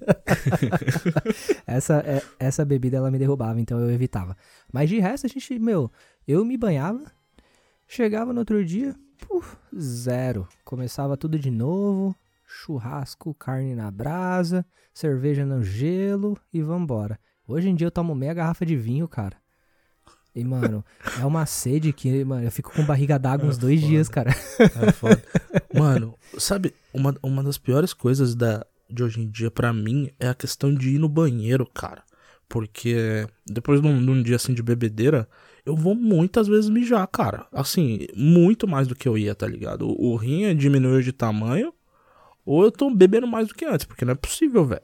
[1.66, 4.36] essa, é- essa bebida ela me derrubava, então eu evitava.
[4.72, 5.90] Mas de resto a gente, meu,
[6.28, 7.10] eu me banhava,
[7.88, 10.46] chegava no outro dia, puf, zero.
[10.66, 12.14] Começava tudo de novo,
[12.46, 17.18] churrasco, carne na brasa, cerveja no gelo e vambora.
[17.48, 19.38] Hoje em dia eu tomo meia garrafa de vinho, cara.
[20.34, 20.84] E, mano,
[21.20, 23.90] é uma sede que, mano, eu fico com barriga d'água uns É dois foda.
[23.92, 24.32] dias, cara.
[24.60, 25.22] É foda.
[25.74, 30.30] Mano, sabe, uma, uma das piores coisas da, de hoje em dia pra mim é
[30.30, 32.04] a questão de ir no banheiro, cara.
[32.48, 35.28] Porque depois de um, de um dia assim de bebedeira,
[35.66, 37.46] eu vou muitas vezes mijar, cara.
[37.52, 39.88] Assim, muito mais do que eu ia, tá ligado?
[39.88, 41.74] O, o rim é diminuiu de tamanho,
[42.46, 44.82] ou eu tô bebendo mais do que antes, porque não é possível, velho.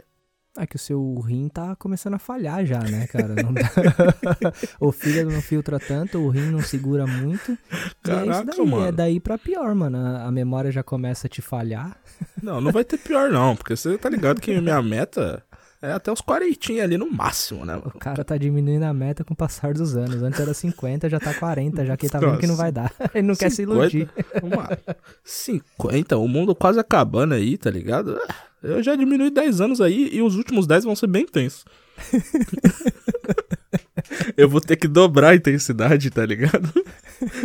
[0.58, 3.36] É que o seu rim tá começando a falhar já, né, cara?
[3.36, 7.52] Dá- o fígado não filtra tanto, o rim não segura muito.
[7.52, 8.86] e é Caraca, isso daí, mano.
[8.88, 9.98] é daí pra pior, mano.
[9.98, 11.96] A memória já começa a te falhar.
[12.42, 15.44] Não, não vai ter pior não, porque você tá ligado que minha meta
[15.82, 17.78] é até os 40 ali no máximo, né?
[17.78, 20.24] O cara tá diminuindo a meta com o passar dos anos.
[20.24, 22.92] Antes era 50, já tá 40, já que ele tá vendo que não vai dar.
[23.14, 23.80] Ele não quer se 50?
[23.80, 24.10] iludir.
[24.42, 24.78] Uma
[25.24, 28.20] 50, o mundo quase acabando aí, tá ligado?
[28.28, 31.64] Ah, Eu já diminui 10 anos aí e os últimos 10 vão ser bem intensos.
[34.36, 36.72] eu vou ter que dobrar a intensidade, tá ligado?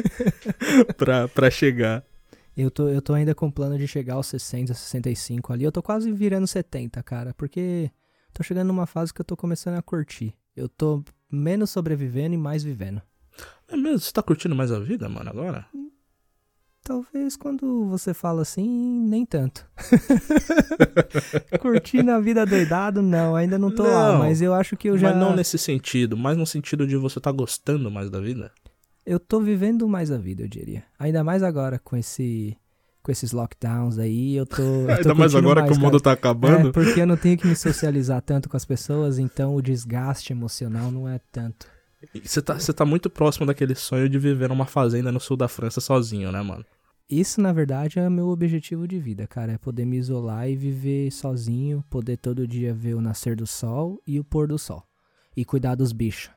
[0.96, 2.02] pra, pra chegar.
[2.56, 5.64] Eu tô, eu tô ainda com o plano de chegar aos 60, 65 ali.
[5.64, 7.90] Eu tô quase virando 70, cara, porque
[8.32, 10.34] tô chegando numa fase que eu tô começando a curtir.
[10.56, 13.00] Eu tô menos sobrevivendo e mais vivendo.
[13.68, 14.00] É mesmo?
[14.00, 15.66] Você tá curtindo mais a vida, mano, agora?
[16.84, 18.68] Talvez quando você fala assim,
[19.08, 19.64] nem tanto.
[21.60, 24.98] Curtindo a vida doidado, não, ainda não tô lá, Não, mas eu acho que eu
[24.98, 25.10] já.
[25.10, 28.50] Mas não nesse sentido, mas no sentido de você tá gostando mais da vida.
[29.06, 30.84] Eu tô vivendo mais a vida, eu diria.
[30.98, 32.56] Ainda mais agora com esse.
[33.02, 34.62] Com esses lockdowns aí, eu tô.
[34.62, 35.80] eu tô Ainda mais agora que o cara.
[35.84, 36.68] mundo tá acabando.
[36.68, 40.32] É, porque eu não tenho que me socializar tanto com as pessoas, então o desgaste
[40.32, 41.66] emocional não é tanto.
[42.22, 45.48] Você tá, você tá muito próximo daquele sonho de viver numa fazenda no sul da
[45.48, 46.64] França sozinho, né, mano?
[47.10, 49.52] Isso, na verdade, é meu objetivo de vida, cara.
[49.52, 54.00] É poder me isolar e viver sozinho, poder todo dia ver o nascer do sol
[54.06, 54.82] e o pôr do sol.
[55.36, 56.30] E cuidar dos bichos.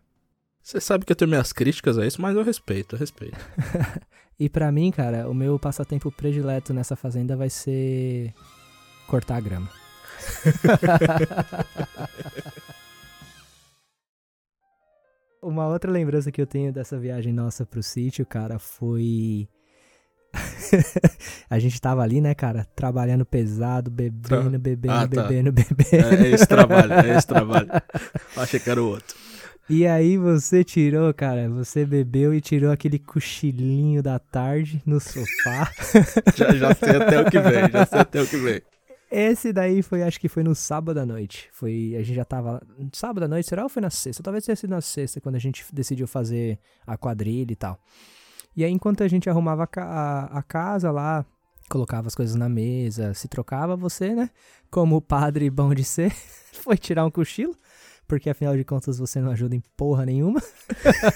[0.62, 3.38] Você sabe que eu tenho minhas críticas a isso, mas eu respeito, eu respeito.
[4.40, 8.34] E pra mim, cara, o meu passatempo predileto nessa fazenda vai ser
[9.08, 9.70] cortar a grama.
[15.42, 19.48] Uma outra lembrança que eu tenho dessa viagem nossa pro sítio, cara, foi
[21.50, 24.58] a gente tava ali, né, cara, trabalhando pesado, bebendo, Tá.
[24.58, 25.24] bebendo, Ah, tá.
[25.24, 26.16] bebendo, bebendo.
[26.26, 27.68] É esse trabalho, é esse trabalho.
[28.36, 29.16] Achei que era o outro.
[29.68, 35.72] E aí você tirou, cara, você bebeu e tirou aquele cochilinho da tarde no sofá.
[36.36, 38.62] Já, já sei até o que vem, já sei até o que vem.
[39.10, 41.50] Esse daí foi, acho que foi no sábado à noite.
[41.52, 42.62] Foi, a gente já tava.
[42.92, 44.22] Sábado à noite, será ou foi na sexta?
[44.22, 47.80] Talvez tenha sido na sexta, quando a gente decidiu fazer a quadrilha e tal.
[48.56, 51.26] E aí, enquanto a gente arrumava a, a casa lá,
[51.70, 54.30] colocava as coisas na mesa, se trocava, você, né?
[54.70, 56.12] Como padre bom de ser,
[56.54, 57.56] foi tirar um cochilo.
[58.08, 60.42] Porque afinal de contas você não ajuda em porra nenhuma.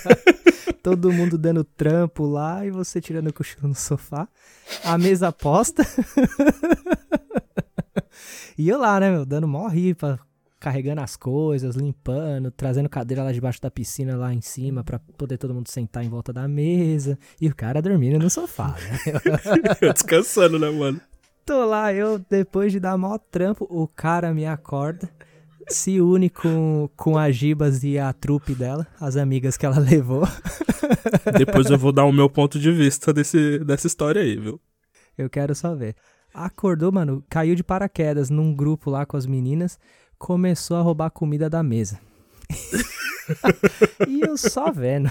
[0.81, 4.27] Todo mundo dando trampo lá e você tirando o cochilo no sofá.
[4.83, 5.83] A mesa posta.
[8.57, 10.19] E eu lá, né, meu, dando mó ripa,
[10.59, 15.37] carregando as coisas, limpando, trazendo cadeira lá debaixo da piscina lá em cima pra poder
[15.37, 17.17] todo mundo sentar em volta da mesa.
[17.39, 18.99] E o cara dormindo no sofá, né?
[19.79, 20.99] Eu descansando, né, mano?
[21.45, 25.09] Tô lá, eu, depois de dar mó trampo, o cara me acorda,
[25.69, 30.23] se une com, com a Gibas e a trupe dela, as amigas que ela levou.
[31.37, 34.59] Depois eu vou dar o meu ponto de vista desse, dessa história aí, viu?
[35.17, 35.95] Eu quero só ver.
[36.33, 39.79] Acordou, mano, caiu de paraquedas num grupo lá com as meninas,
[40.17, 41.99] começou a roubar comida da mesa.
[44.07, 45.09] e eu só vendo.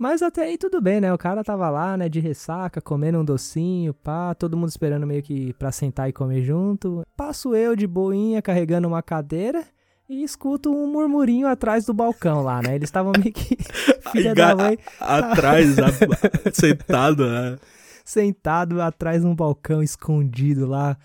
[0.00, 1.12] Mas até aí tudo bem, né?
[1.12, 5.22] O cara tava lá, né, de ressaca, comendo um docinho, pá, todo mundo esperando meio
[5.22, 7.02] que pra sentar e comer junto.
[7.14, 9.62] Passo eu de boinha carregando uma cadeira
[10.08, 12.76] e escuto um murmurinho atrás do balcão lá, né?
[12.76, 13.58] Eles estavam meio que
[14.10, 15.90] filha da mãe Atrás, a-
[16.50, 17.58] sentado, né?
[18.02, 20.96] sentado atrás de um balcão escondido lá,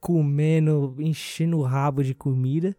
[0.00, 2.76] comendo, enchendo o rabo de comida.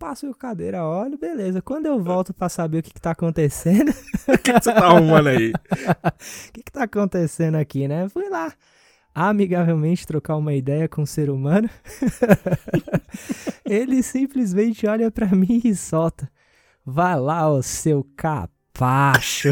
[0.00, 1.60] Passo a cadeira, olho, beleza.
[1.60, 3.92] Quando eu volto pra saber o que, que tá acontecendo,
[4.26, 5.52] O que você tá arrumando aí?
[6.48, 8.08] o que, que tá acontecendo aqui, né?
[8.08, 8.50] Fui lá
[9.14, 11.68] amigavelmente trocar uma ideia com o ser humano.
[13.62, 16.30] Ele simplesmente olha pra mim e solta:
[16.82, 19.50] Vai lá, ô seu capacho.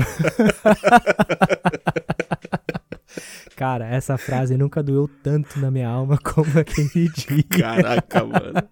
[3.54, 7.42] Cara, essa frase nunca doeu tanto na minha alma como aquele dia.
[7.50, 8.62] Caraca, mano.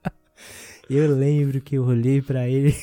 [0.89, 2.75] Eu lembro que eu olhei pra ele,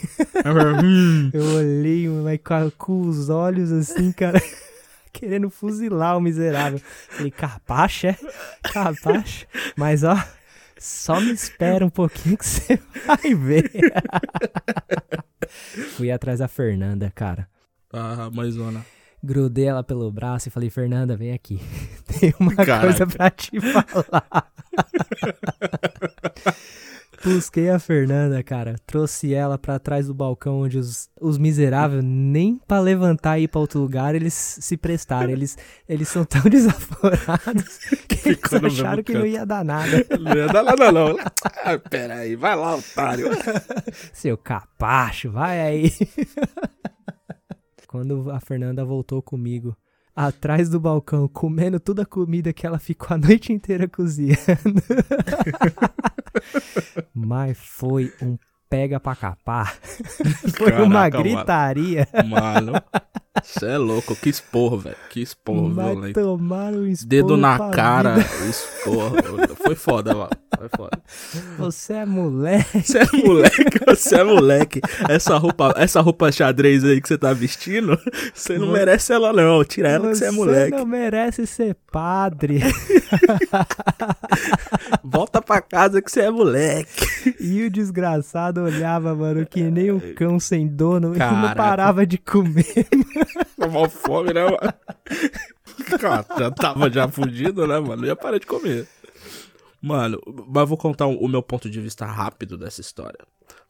[0.83, 4.41] Hum, eu olhei mas com, com os olhos assim, cara,
[5.13, 6.81] querendo fuzilar o miserável.
[7.09, 8.17] Falei, capacho, é?
[8.61, 9.45] Capacho?
[9.77, 10.21] Mas ó,
[10.77, 13.71] só me espera um pouquinho que você vai ver.
[15.95, 17.47] Fui atrás da Fernanda, cara.
[17.91, 18.85] Ah, maisona.
[19.23, 21.57] Grudei ela pelo braço e falei, Fernanda, vem aqui.
[22.19, 22.81] Tem uma Caraca.
[22.87, 24.51] coisa pra te falar.
[27.23, 28.75] Busquei a Fernanda, cara.
[28.85, 33.47] Trouxe ela pra trás do balcão onde os, os miseráveis, nem pra levantar e ir
[33.47, 35.29] pra outro lugar, eles se prestaram.
[35.29, 35.57] Eles,
[35.87, 40.05] eles são tão desaforados que eles Ficou mesmo acharam que não ia dar nada.
[40.19, 41.17] Não ia dar nada, não.
[41.63, 43.29] Ah, pera aí, vai lá, otário.
[44.13, 45.91] Seu capacho, vai aí.
[47.87, 49.75] Quando a Fernanda voltou comigo,
[50.15, 54.81] atrás do balcão, comendo toda a comida que ela ficou a noite inteira cozinhando.
[57.13, 58.37] Mas foi um
[58.69, 59.77] pega pra capar.
[60.57, 61.23] Foi uma Caraca, mano.
[61.23, 62.07] gritaria.
[62.27, 62.73] Mano,
[63.41, 64.15] você é louco.
[64.15, 64.95] Que esporro, velho.
[65.09, 66.21] Que esporro Vai violento.
[66.21, 68.45] tomar um esporro Dedo na cara, vida.
[68.49, 69.15] esporro.
[69.63, 70.29] Foi foda, mano.
[70.57, 71.01] Foi foda.
[71.57, 72.81] Você é moleque.
[72.83, 74.81] Você é moleque, você é moleque.
[75.09, 77.97] Essa roupa, essa roupa xadrez aí que você tá vestindo,
[78.33, 79.63] você não merece ela não.
[79.63, 80.77] Tira ela que você é moleque.
[80.77, 82.59] não merece ser padre.
[85.03, 87.35] Volta pra casa que você é moleque.
[87.39, 91.55] E o desgraçado olhava, mano, que nem um cão sem dono e não Caraca.
[91.55, 92.65] parava de comer.
[93.71, 94.73] Mó fome, né, mano?
[95.99, 98.05] Cara, já tava já fudido, né, mano?
[98.05, 98.87] Ia parar de comer.
[99.81, 103.19] Mano, mas vou contar o meu ponto de vista rápido dessa história.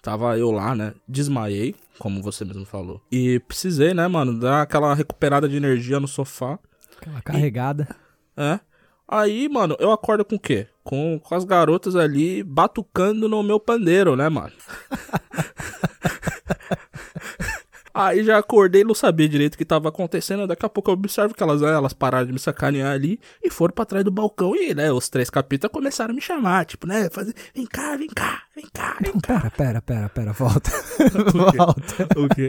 [0.02, 0.94] Tava eu lá, né?
[1.08, 3.02] Desmaiei, como você mesmo falou.
[3.12, 6.60] E precisei, né, mano, dar aquela recuperada de energia no sofá.
[6.98, 7.88] Aquela carregada.
[8.38, 8.60] É.
[9.08, 10.68] Aí, mano, eu acordo com o quê?
[10.84, 14.54] Com, com as garotas ali batucando no meu pandeiro, né, mano?
[17.94, 20.48] Aí já acordei, não sabia direito o que tava acontecendo.
[20.48, 23.74] Daqui a pouco eu observo que elas, elas pararam de me sacanear ali e foram
[23.74, 24.56] pra trás do balcão.
[24.56, 28.08] E, né, os três capitas começaram a me chamar, tipo, né, fazer, vem cá, vem
[28.08, 29.42] cá, vem cá, vem cá.
[29.42, 30.72] Pera, pera, pera, pera, volta.
[31.56, 32.08] volta.
[32.20, 32.48] O quê?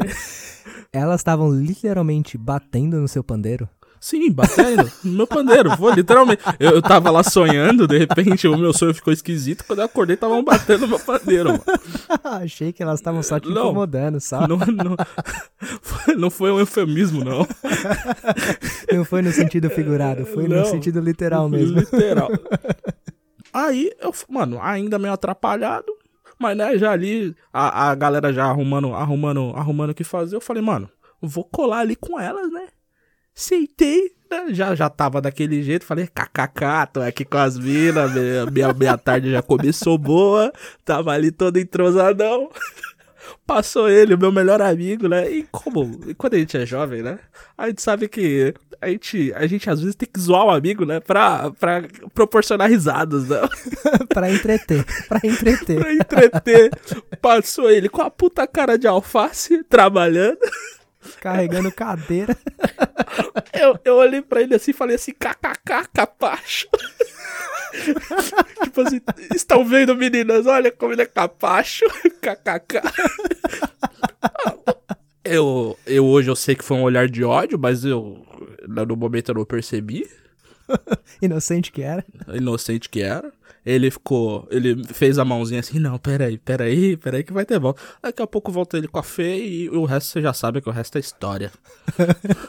[0.91, 3.69] Elas estavam literalmente batendo no seu pandeiro.
[4.05, 6.43] Sim, batendo no meu pandeiro, foi literalmente.
[6.61, 9.65] Eu, eu tava lá sonhando, de repente o meu sonho ficou esquisito.
[9.67, 11.65] Quando eu acordei, estavam batendo no meu pandeiro, mano.
[12.23, 13.63] Achei que elas estavam só te Não.
[13.63, 14.47] incomodando, só.
[14.47, 14.95] Não, não.
[15.81, 17.47] Foi, não foi um eufemismo, não.
[18.93, 20.65] Não foi no sentido figurado, foi no Não.
[20.67, 21.79] sentido literal mesmo.
[21.79, 22.29] Literal.
[23.55, 25.91] Aí, eu, mano, ainda meio atrapalhado,
[26.39, 30.43] mas né, já ali, a, a galera já arrumando, arrumando, arrumando o que fazer, eu
[30.43, 30.91] falei, mano,
[31.23, 32.67] vou colar ali com elas, né?
[33.37, 34.55] Aceitei, né?
[34.55, 38.99] Já, já tava daquele jeito, falei, kkk, tô aqui com as minas, minha, minha, minha
[38.99, 40.53] tarde já começou boa,
[40.85, 42.51] tava ali todo entrosadão.
[43.47, 45.31] Passou ele, o meu melhor amigo, né?
[45.31, 47.19] E como, e quando a gente é jovem, né?
[47.57, 50.85] A gente sabe que a gente, a gente às vezes tem que zoar o amigo,
[50.85, 51.01] né?
[51.01, 53.41] Pra, pra proporcionar risadas, né?
[54.09, 55.79] pra entreter, pra entreter.
[55.79, 56.71] pra entreter.
[57.21, 60.39] Passou ele com a puta cara de alface, trabalhando.
[61.21, 62.37] Carregando cadeira.
[63.53, 66.69] Eu, eu olhei pra ele assim e falei assim, kkk, capacho.
[68.65, 69.01] tipo assim,
[69.35, 70.47] estão vendo meninas?
[70.47, 71.85] Olha como ele é capacho,
[72.21, 72.81] kkk.
[75.25, 78.27] Eu, eu hoje eu sei que foi um olhar de ódio, mas eu
[78.67, 80.09] no momento eu não percebi,
[81.23, 82.05] Inocente que era.
[82.35, 83.33] inocente que era.
[83.65, 87.81] Ele ficou, ele fez a mãozinha assim, não, peraí, peraí, peraí que vai ter volta.
[88.03, 90.69] Daqui a pouco volta ele com a Fê e o resto você já sabe que
[90.69, 91.51] o resto é história.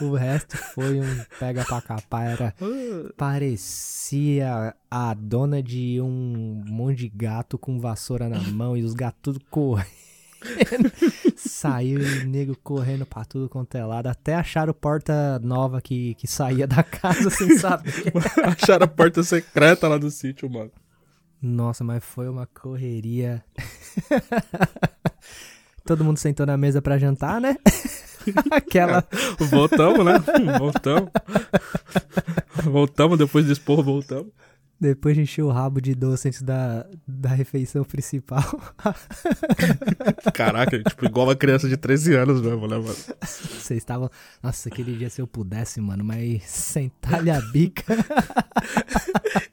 [0.00, 2.32] O resto foi um pega pra capar.
[2.32, 2.54] Era.
[3.16, 9.20] Parecia a dona de um monte de gato com vassoura na mão e os gatos
[9.22, 10.11] tudo correndo.
[11.36, 14.08] Saiu e o nego correndo pra tudo quanto é lado.
[14.08, 18.12] Até acharam porta nova que, que saía da casa sem saber.
[18.44, 20.70] Acharam a porta secreta lá do sítio, mano.
[21.40, 23.44] Nossa, mas foi uma correria.
[25.84, 27.56] Todo mundo sentou na mesa pra jantar, né?
[28.52, 29.04] Aquela.
[29.50, 30.12] Voltamos, né?
[30.58, 31.10] Voltamos.
[32.62, 34.32] Voltamos, depois do esporro, voltamos.
[34.82, 38.42] Depois de encher o rabo de doce antes da, da refeição principal.
[40.34, 42.96] Caraca, tipo, igual uma criança de 13 anos mesmo, né, mano?
[43.22, 44.10] Vocês estavam.
[44.42, 47.84] Nossa, aquele dia se eu pudesse, mano, mas sentar-lhe a bica.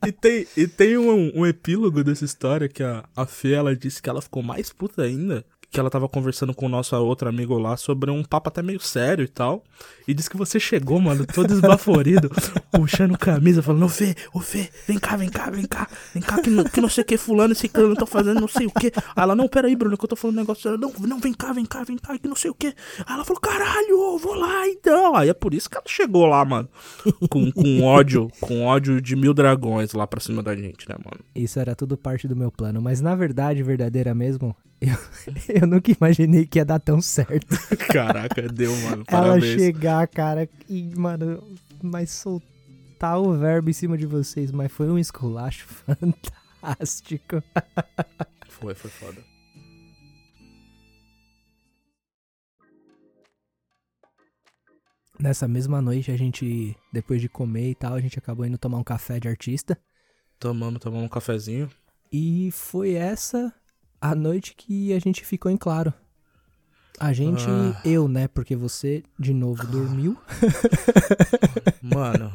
[0.06, 4.02] E tem, e tem um, um epílogo dessa história que a, a Fê, ela disse
[4.02, 5.46] que ela ficou mais puta ainda.
[5.72, 8.80] Que ela tava conversando com o nosso outro amigo lá sobre um papo até meio
[8.80, 9.64] sério e tal.
[10.08, 12.32] E disse que você chegou, mano, todo esbaforido,
[12.72, 16.42] puxando camisa, falando, ô Fê, ô Fê, vem cá, vem cá, vem cá, vem cá,
[16.42, 18.66] que não, que não sei o que, fulano, esse cara não tô fazendo não sei
[18.66, 18.88] o que.
[18.88, 20.68] Aí ela, não, peraí, Bruno, que eu tô falando um negócio.
[20.68, 22.68] Ela, não, não, vem cá, vem cá, vem cá, que não sei o que.
[22.68, 25.16] Aí ela falou, caralho, vou lá então.
[25.16, 26.68] Aí é por isso que ela chegou lá, mano,
[27.30, 31.20] com, com ódio, com ódio de mil dragões lá pra cima da gente, né, mano?
[31.36, 32.82] Isso era tudo parte do meu plano.
[32.82, 37.56] Mas na verdade, verdadeira mesmo, eu, eu nunca imaginei que ia dar tão certo.
[37.92, 39.62] Caraca, deu, mano, Ela parabéns.
[39.62, 41.44] chegar, cara, e, mano,
[41.82, 47.44] mas soltar o verbo em cima de vocês, mas foi um esculacho fantástico.
[48.48, 49.22] Foi, foi foda.
[55.20, 58.78] Nessa mesma noite, a gente, depois de comer e tal, a gente acabou indo tomar
[58.78, 59.78] um café de artista.
[60.40, 61.70] Tomamos, tomamos um cafezinho.
[62.12, 63.54] E foi essa
[64.02, 65.94] a noite que a gente ficou em claro.
[67.00, 67.80] A gente, Ah.
[67.86, 68.28] eu, né?
[68.28, 70.18] Porque você, de novo, dormiu.
[71.82, 72.32] Mano,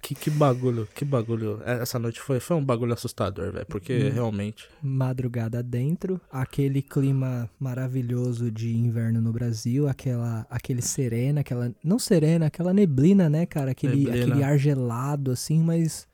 [0.00, 1.60] que, que bagulho, que bagulho.
[1.64, 3.66] É, Essa noite foi, foi um bagulho assustador, velho.
[3.66, 4.12] Porque Hum.
[4.12, 4.66] realmente.
[4.82, 11.70] Madrugada dentro, aquele clima maravilhoso de inverno no Brasil, aquela, aquele serena, aquela.
[11.84, 13.72] Não serena, aquela neblina, né, cara?
[13.72, 14.24] Aquele, Neblina.
[14.26, 16.06] aquele ar gelado, assim, mas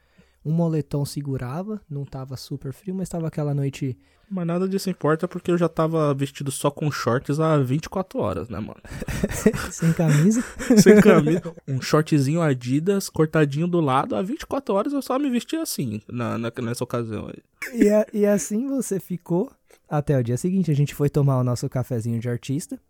[0.45, 3.97] um moletom segurava, não tava super frio, mas tava aquela noite.
[4.31, 8.49] Mas nada disso importa porque eu já tava vestido só com shorts há 24 horas,
[8.49, 8.81] né, mano?
[9.71, 10.43] sem camisa.
[10.83, 11.55] Sem camisa.
[11.69, 14.17] Um shortzinho Adidas, cortadinho do lado.
[14.17, 17.43] Há 24 horas eu só me vesti assim, na, na- nessa ocasião aí.
[17.79, 19.51] E, a- e assim você ficou
[19.89, 20.71] até o dia seguinte.
[20.71, 22.81] A gente foi tomar o nosso cafezinho de artista.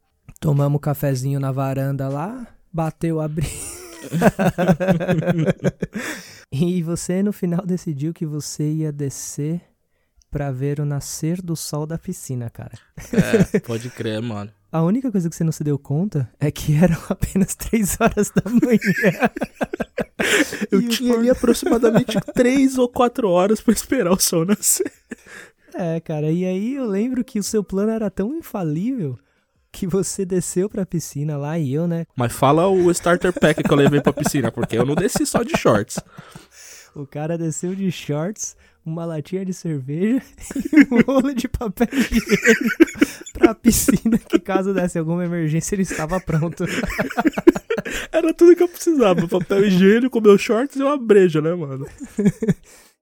[0.40, 3.46] Tomamos o cafezinho na varanda lá, bateu a bri...
[6.50, 9.60] e você no final decidiu que você ia descer
[10.30, 12.72] pra ver o nascer do sol da piscina, cara.
[13.12, 14.50] É, pode crer, mano.
[14.70, 18.30] A única coisa que você não se deu conta é que eram apenas três horas
[18.30, 19.30] da manhã.
[20.70, 24.90] Eu E tinha ali aproximadamente 3 ou 4 horas pra esperar o sol nascer.
[25.74, 29.18] É, cara, e aí eu lembro que o seu plano era tão infalível
[29.72, 32.04] que você desceu pra piscina lá e eu, né?
[32.14, 35.42] Mas fala o starter pack que eu levei pra piscina, porque eu não desci só
[35.42, 35.98] de shorts.
[36.94, 38.54] O cara desceu de shorts,
[38.84, 40.22] uma latinha de cerveja
[40.72, 46.20] e um rolo de papel higiênico pra piscina, que caso desse alguma emergência ele estava
[46.20, 46.64] pronto.
[48.12, 49.26] Era tudo que eu precisava.
[49.26, 51.86] Papel higiênico, meu shorts e uma breja, né, mano?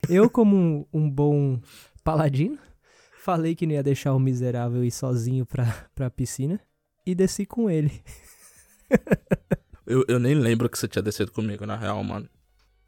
[0.09, 1.61] Eu, como um, um bom
[2.05, 2.57] paladino,
[3.31, 5.65] falei que não ia deixar o miserável ir sozinho pra,
[5.95, 6.61] pra piscina.
[7.07, 8.03] e desci com ele.
[9.87, 12.29] Eu, eu nem lembro que você tinha descido comigo, na real, mano.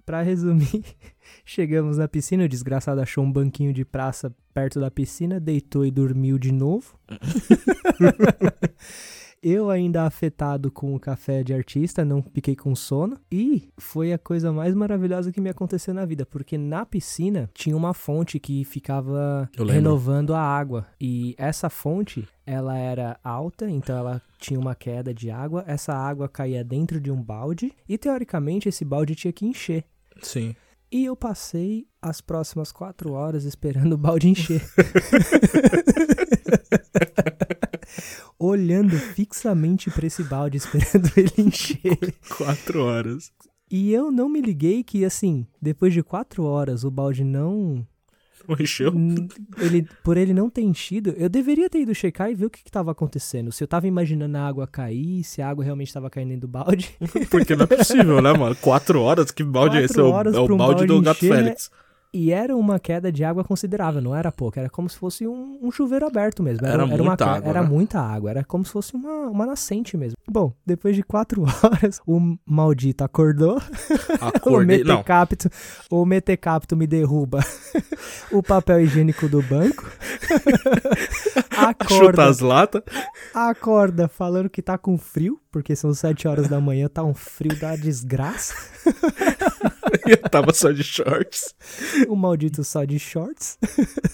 [0.05, 0.85] Pra resumir,
[1.45, 5.93] chegamos na piscina, o desgraçado achou um banquinho de praça perto da piscina, deitou e
[5.93, 6.99] dormiu de novo.
[9.43, 13.19] Eu ainda afetado com o café de artista, não fiquei com sono.
[13.31, 17.77] E foi a coisa mais maravilhosa que me aconteceu na vida, porque na piscina tinha
[17.77, 20.87] uma fonte que ficava renovando a água.
[21.01, 25.65] E essa fonte, ela era alta, então ela tinha uma queda de água.
[25.67, 29.85] Essa água caía dentro de um balde e teoricamente esse balde tinha que encher.
[30.21, 30.55] Sim.
[30.93, 34.61] E eu passei as próximas quatro horas esperando o balde encher.
[38.39, 42.15] Olhando fixamente pra esse balde, esperando ele encher.
[42.37, 43.33] Quatro horas.
[43.71, 47.87] E eu não me liguei que, assim, depois de quatro horas o balde não.
[48.49, 48.93] Não encheu?
[49.59, 52.63] Ele, por ele não ter enchido, eu deveria ter ido checar e ver o que,
[52.63, 53.53] que tava acontecendo.
[53.53, 56.49] Se eu tava imaginando a água cair, se a água realmente tava caindo dentro do
[56.49, 56.91] balde.
[57.31, 58.57] Porque não é possível, né, mano?
[58.57, 59.31] Quatro horas?
[59.31, 59.99] Que balde é esse?
[59.99, 61.43] É o, é o pra um balde do balde Gato encher, né?
[61.43, 61.71] Félix.
[62.15, 65.59] E era uma queda de água considerável, não era pouco, era como se fosse um,
[65.63, 66.67] um chuveiro aberto mesmo.
[66.67, 67.69] Era uma muita que- água, Era né?
[67.69, 70.15] muita água, era como se fosse uma, uma nascente mesmo.
[70.29, 73.57] Bom, depois de quatro horas, o maldito acordou,
[74.21, 74.85] o Acordei.
[74.85, 75.49] Não, metecapto,
[75.91, 77.41] o metecapto me derruba
[78.31, 79.91] o papel higiênico do banco.
[81.51, 82.83] chuta acorda, as latas.
[83.33, 87.59] acorda falando que tá com frio, porque são sete horas da manhã, tá um frio
[87.59, 88.55] da desgraça.
[90.07, 91.55] E eu tava só de shorts.
[92.09, 93.59] o maldito só de shorts.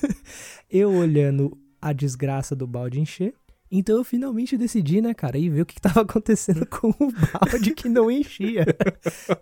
[0.70, 3.34] eu olhando a desgraça do balde encher.
[3.70, 7.12] Então eu finalmente decidi, né, cara, ir ver o que que tava acontecendo com o
[7.12, 8.64] balde que não enchia.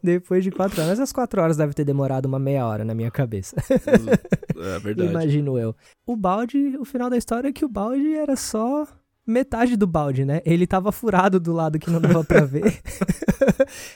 [0.02, 0.94] Depois de quatro horas.
[0.94, 3.54] Essas quatro horas deve ter demorado uma meia hora na minha cabeça.
[3.70, 5.10] É verdade.
[5.10, 5.74] Imagino eu.
[6.04, 8.86] O balde, o final da história é que o balde era só
[9.26, 10.40] metade do balde, né?
[10.44, 12.80] Ele tava furado do lado que não dava pra ver.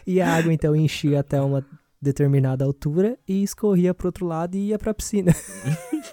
[0.07, 1.64] e a água então enchia até uma
[2.01, 5.34] determinada altura e escorria pro outro lado e ia pra piscina.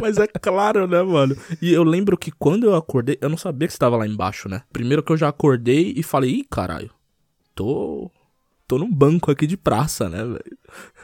[0.00, 1.36] Mas é claro, né, mano?
[1.60, 4.48] E eu lembro que quando eu acordei, eu não sabia que você tava lá embaixo,
[4.48, 4.62] né?
[4.72, 6.90] Primeiro que eu já acordei e falei, ih, caralho,
[7.54, 8.10] tô.
[8.66, 10.58] tô num banco aqui de praça, né, velho?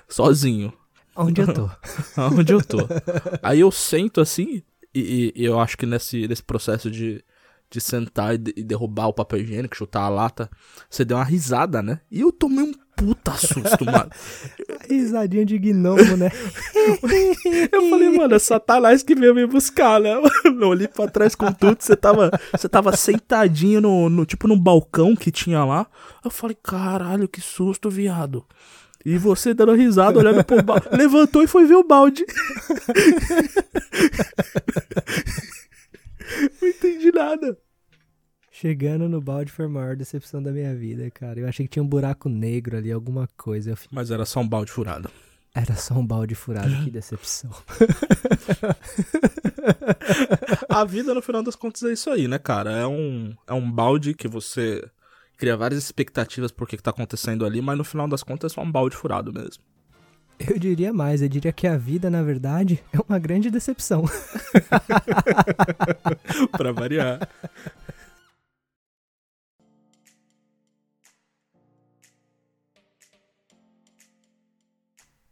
[0.08, 0.72] Sozinho.
[1.14, 1.70] Onde eu tô?
[2.16, 2.78] Aonde eu tô.
[3.42, 4.62] Aí eu sento assim,
[4.94, 7.22] e, e eu acho que nesse, nesse processo de,
[7.70, 10.50] de sentar e, de- e derrubar o papel higiênico, chutar a lata,
[10.88, 12.00] você deu uma risada, né?
[12.10, 14.10] E eu tomei um puta susto, mano.
[14.88, 16.30] Risadinha de gnomo, né?
[17.70, 20.14] Eu falei, mano, é Satanás que veio me buscar, né?
[20.44, 24.58] Eu olhei pra trás com tudo, você tava, você tava sentadinho no, no, tipo, num
[24.58, 25.86] balcão que tinha lá.
[26.24, 28.44] Eu falei, caralho, que susto, viado.
[29.04, 30.88] E você dando risada, olhando pro balde.
[30.90, 32.24] Levantou e foi ver o balde.
[36.60, 37.56] Não entendi nada.
[38.60, 41.38] Chegando no balde foi a maior decepção da minha vida, cara.
[41.38, 43.70] Eu achei que tinha um buraco negro ali, alguma coisa.
[43.72, 45.10] Eu fi- Mas era só um balde furado.
[45.54, 47.50] Era só um balde furado, que decepção.
[50.70, 52.70] A vida, no final das contas, é isso aí, né, cara?
[52.72, 54.82] É um, é um balde que você
[55.36, 58.54] cria várias expectativas por que, que tá acontecendo ali, mas no final das contas é
[58.54, 59.62] só um balde furado mesmo.
[60.38, 64.04] Eu diria mais, eu diria que a vida, na verdade, é uma grande decepção.
[66.52, 67.26] pra variar.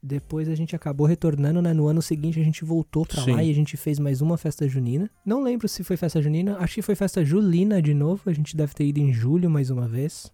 [0.06, 1.72] Depois a gente acabou retornando, né?
[1.72, 3.48] No ano seguinte a gente voltou pra lá Sim.
[3.48, 5.10] e a gente fez mais uma festa junina.
[5.24, 8.20] Não lembro se foi festa junina, acho que foi festa julina de novo.
[8.26, 10.30] A gente deve ter ido em julho mais uma vez.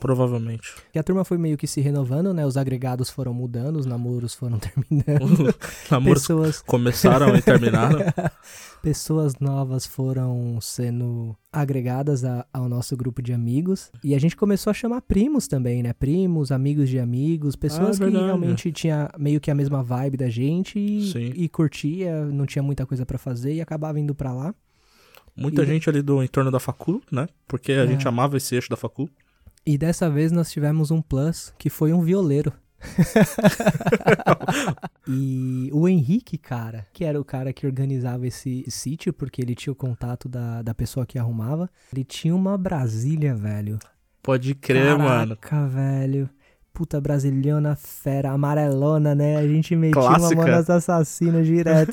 [0.00, 0.72] Provavelmente.
[0.94, 2.44] E a turma foi meio que se renovando, né?
[2.46, 5.54] Os agregados foram mudando, os namoros foram terminando.
[5.90, 8.00] Namoros pessoas, começaram e terminaram.
[8.82, 13.90] pessoas novas foram sendo agregadas a- ao nosso grupo de amigos.
[14.02, 15.92] E a gente começou a chamar primos também, né?
[15.92, 18.24] Primos, amigos de amigos, pessoas que Ah, verdade.
[18.24, 22.86] realmente tinha meio que a mesma vibe da gente e, e curtia, não tinha muita
[22.86, 24.54] coisa pra fazer e acabava indo pra lá.
[25.36, 27.28] Muita E- gente ali do entorno da facul, né?
[27.46, 27.86] Porque a É.
[27.86, 29.08] gente amava esse eixo da facul.
[29.70, 32.52] E dessa vez nós tivemos um plus que foi um violeiro.
[35.06, 39.72] e o Henrique, cara, que era o cara que organizava esse sítio, porque ele tinha
[39.72, 43.78] o contato da, da pessoa que arrumava, ele tinha uma Brasília, velho.
[44.20, 45.36] Pode crer, mano.
[45.36, 46.28] Caraca, velho.
[46.72, 49.36] Puta brasiliana fera, amarelona, né?
[49.36, 50.34] A gente metia Clássica.
[50.34, 51.92] uma mão nas assassinas direto.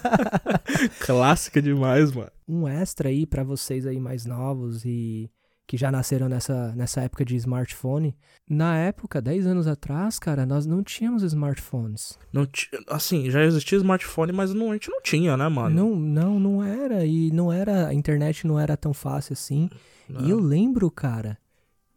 [1.04, 2.30] Clássica demais, mano.
[2.48, 5.30] um extra aí pra vocês aí mais novos e
[5.70, 8.16] que já nasceram nessa, nessa época de smartphone.
[8.48, 12.18] Na época, 10 anos atrás, cara, nós não tínhamos smartphones.
[12.32, 12.44] Não
[12.88, 15.76] assim, já existia smartphone, mas não, a gente não tinha, né, mano?
[15.76, 17.06] Não, não, não era.
[17.06, 17.86] E não era.
[17.86, 19.70] A internet não era tão fácil assim.
[20.08, 20.26] Não.
[20.26, 21.38] E eu lembro, cara,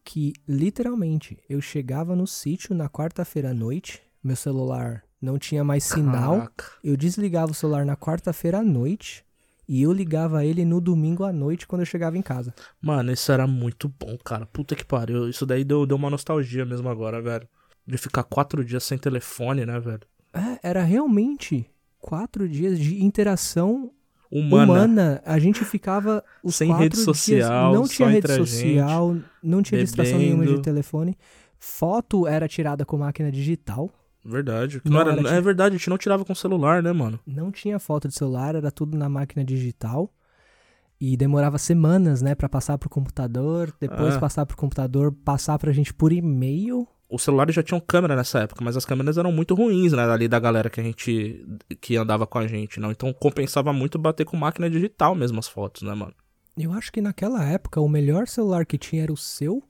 [0.05, 5.83] que literalmente eu chegava no sítio na quarta-feira à noite, meu celular não tinha mais
[5.83, 6.37] sinal.
[6.37, 6.65] Caraca.
[6.83, 9.25] Eu desligava o celular na quarta-feira à noite
[9.67, 12.53] e eu ligava ele no domingo à noite quando eu chegava em casa.
[12.81, 14.45] Mano, isso era muito bom, cara.
[14.45, 15.29] Puta que pariu.
[15.29, 17.47] Isso daí deu, deu uma nostalgia mesmo agora, velho.
[17.85, 20.01] De ficar quatro dias sem telefone, né, velho?
[20.33, 21.65] É, era realmente
[21.99, 23.91] quatro dias de interação
[24.29, 24.71] humana.
[24.71, 25.21] humana.
[25.25, 29.77] A gente ficava os sem rede social, dias, não tinha rede social, gente, não tinha
[29.77, 29.85] bebendo.
[29.85, 31.17] distração nenhuma de telefone.
[31.59, 33.89] Foto era tirada com máquina digital.
[34.25, 34.81] Verdade.
[34.85, 37.19] Não era, é verdade, a gente não tirava com celular, né, mano?
[37.25, 40.13] Não tinha foto de celular, era tudo na máquina digital.
[40.99, 44.19] E demorava semanas, né, para passar pro computador, depois é.
[44.19, 46.87] passar pro computador, passar pra gente por e-mail.
[47.09, 50.29] Os celulares já tinham câmera nessa época, mas as câmeras eram muito ruins, né, ali
[50.29, 51.45] da galera que a gente
[51.81, 52.91] que andava com a gente, não.
[52.91, 56.13] Então compensava muito bater com máquina digital mesmo as fotos, né, mano?
[56.57, 59.61] Eu acho que naquela época o melhor celular que tinha era o seu,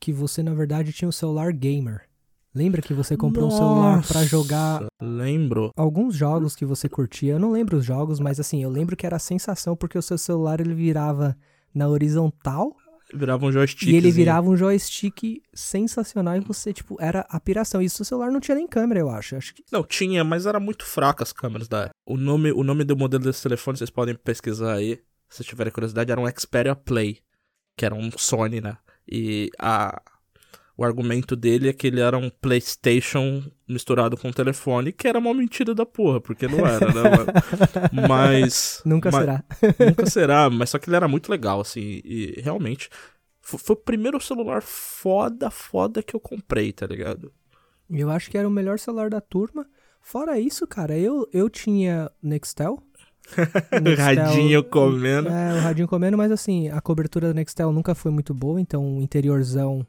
[0.00, 2.09] que você na verdade tinha o celular gamer.
[2.54, 4.86] Lembra que você comprou Nossa, um celular para jogar?
[5.00, 5.70] Lembro.
[5.76, 7.34] Alguns jogos que você curtia.
[7.34, 10.02] Eu não lembro os jogos, mas assim, eu lembro que era a sensação porque o
[10.02, 11.36] seu celular ele virava
[11.72, 12.76] na horizontal.
[13.14, 13.88] Virava um joystick.
[13.88, 17.80] E ele virava um joystick sensacional e você, tipo, era a piração.
[17.80, 19.36] E o seu celular não tinha nem câmera, eu acho.
[19.36, 19.64] acho que...
[19.70, 21.94] Não, tinha, mas era muito fraca as câmeras da época.
[22.06, 26.10] O nome, o nome do modelo desse telefone, vocês podem pesquisar aí, se tiverem curiosidade,
[26.10, 27.18] era um Xperia Play,
[27.76, 28.76] que era um Sony, né?
[29.08, 30.00] E a,
[30.80, 35.18] o argumento dele é que ele era um PlayStation misturado com um telefone, que era
[35.18, 37.32] uma mentira da porra, porque não era, né, mano?
[38.08, 38.80] Mas.
[38.82, 39.44] Nunca mas, será.
[39.78, 42.88] nunca será, mas só que ele era muito legal, assim, e realmente.
[43.42, 47.30] Foi, o primeiro celular foda, foda que eu comprei, tá ligado?
[47.90, 49.66] Eu acho que era o melhor celular da turma.
[50.00, 52.82] Fora isso, cara, eu, eu tinha Nextel.
[53.82, 55.28] Nextel radinho comendo.
[55.28, 58.96] É, o radinho comendo, mas assim, a cobertura da Nextel nunca foi muito boa, então
[58.96, 59.86] o interiorzão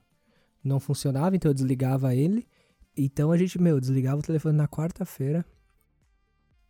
[0.63, 2.47] não funcionava, então eu desligava ele.
[2.95, 5.45] Então a gente, meu, desligava o telefone na quarta-feira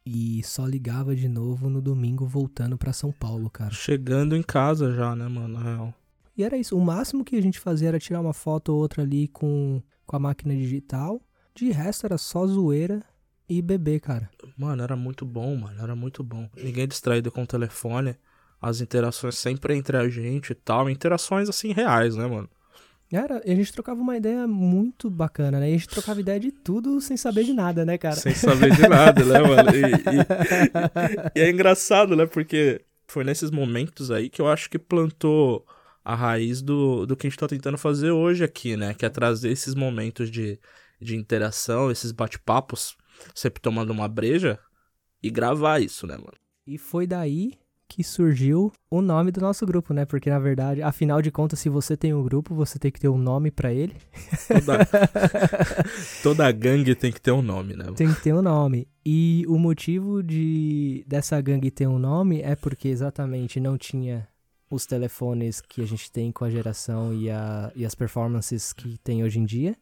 [0.05, 3.71] e só ligava de novo no domingo voltando para São Paulo, cara.
[3.71, 5.93] Chegando em casa já, né, mano, na real.
[6.37, 9.03] E era isso, o máximo que a gente fazia era tirar uma foto ou outra
[9.03, 11.21] ali com, com a máquina digital.
[11.53, 13.03] De resto era só zoeira
[13.47, 14.29] e beber, cara.
[14.57, 16.49] Mano, era muito bom, mano, era muito bom.
[16.55, 18.15] Ninguém distraído com o telefone,
[18.61, 22.49] as interações sempre entre a gente e tal, interações assim reais, né, mano?
[23.11, 25.69] Era, a gente trocava uma ideia muito bacana, né?
[25.69, 28.15] E a gente trocava ideia de tudo sem saber de nada, né, cara?
[28.15, 29.69] Sem saber de nada, né, mano?
[29.75, 32.25] E, e, e, é engraçado, né?
[32.25, 35.65] Porque foi nesses momentos aí que eu acho que plantou
[36.05, 38.93] a raiz do, do que a gente tá tentando fazer hoje aqui, né?
[38.93, 40.57] Que é trazer esses momentos de,
[40.99, 42.95] de interação, esses bate-papos,
[43.35, 44.57] sempre tomando uma breja
[45.21, 46.37] e gravar isso, né, mano?
[46.65, 47.60] E foi daí
[47.91, 50.05] que surgiu o nome do nosso grupo, né?
[50.05, 53.09] Porque na verdade, afinal de contas, se você tem um grupo, você tem que ter
[53.09, 53.97] um nome para ele.
[54.47, 54.87] Toda...
[56.23, 57.91] Toda gangue tem que ter um nome, né?
[57.93, 58.87] Tem que ter um nome.
[59.05, 64.25] E o motivo de dessa gangue ter um nome é porque exatamente não tinha
[64.69, 68.97] os telefones que a gente tem com a geração e, a, e as performances que
[68.99, 69.75] tem hoje em dia.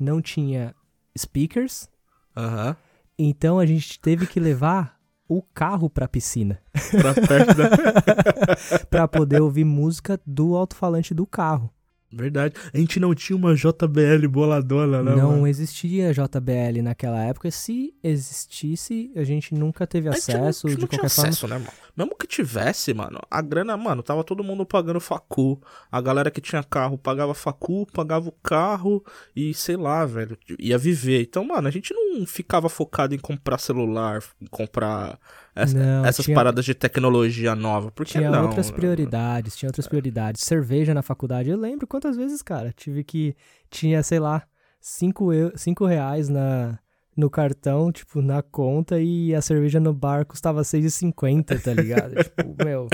[0.00, 0.74] Não tinha
[1.16, 1.88] speakers.
[2.36, 2.76] Aham.
[3.16, 5.00] Então a gente teve que levar
[5.36, 6.58] o carro pra piscina.
[6.90, 8.78] Pra perto da...
[8.90, 11.70] pra poder ouvir música do alto-falante do carro.
[12.12, 12.54] Verdade.
[12.72, 15.16] A gente não tinha uma JBL boladona, né?
[15.16, 15.46] Não mano?
[15.46, 17.50] existia JBL naquela época.
[17.50, 20.66] Se existisse, a gente nunca teve acesso.
[20.66, 21.30] Não, de qualquer forma.
[21.30, 21.70] Acesso, né, mano?
[21.96, 25.60] Mesmo que tivesse, mano, a grana, mano, tava todo mundo pagando facu.
[25.90, 29.04] A galera que tinha carro pagava facu, pagava o carro
[29.36, 31.22] e sei lá, velho, ia viver.
[31.22, 35.18] Então, mano, a gente não ficava focado em comprar celular, em comprar
[35.54, 37.90] essa, não, essas tinha, paradas de tecnologia nova.
[37.90, 40.42] Porque tinha não, outras prioridades, tinha outras prioridades.
[40.42, 43.36] Cerveja na faculdade, eu lembro quantas vezes, cara, tive que.
[43.70, 44.46] Tinha, sei lá,
[44.80, 46.78] 5 cinco, cinco reais na,
[47.16, 52.14] no cartão, tipo, na conta, e a cerveja no bar custava 6,50, tá ligado?
[52.24, 52.88] tipo, meu.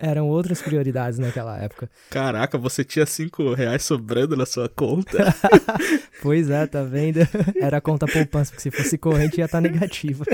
[0.00, 1.90] Eram outras prioridades naquela época.
[2.08, 5.34] Caraca, você tinha 5 reais sobrando na sua conta?
[6.22, 7.18] pois é, tá vendo?
[7.60, 10.24] Era a conta poupança, porque se fosse corrente ia estar tá negativa.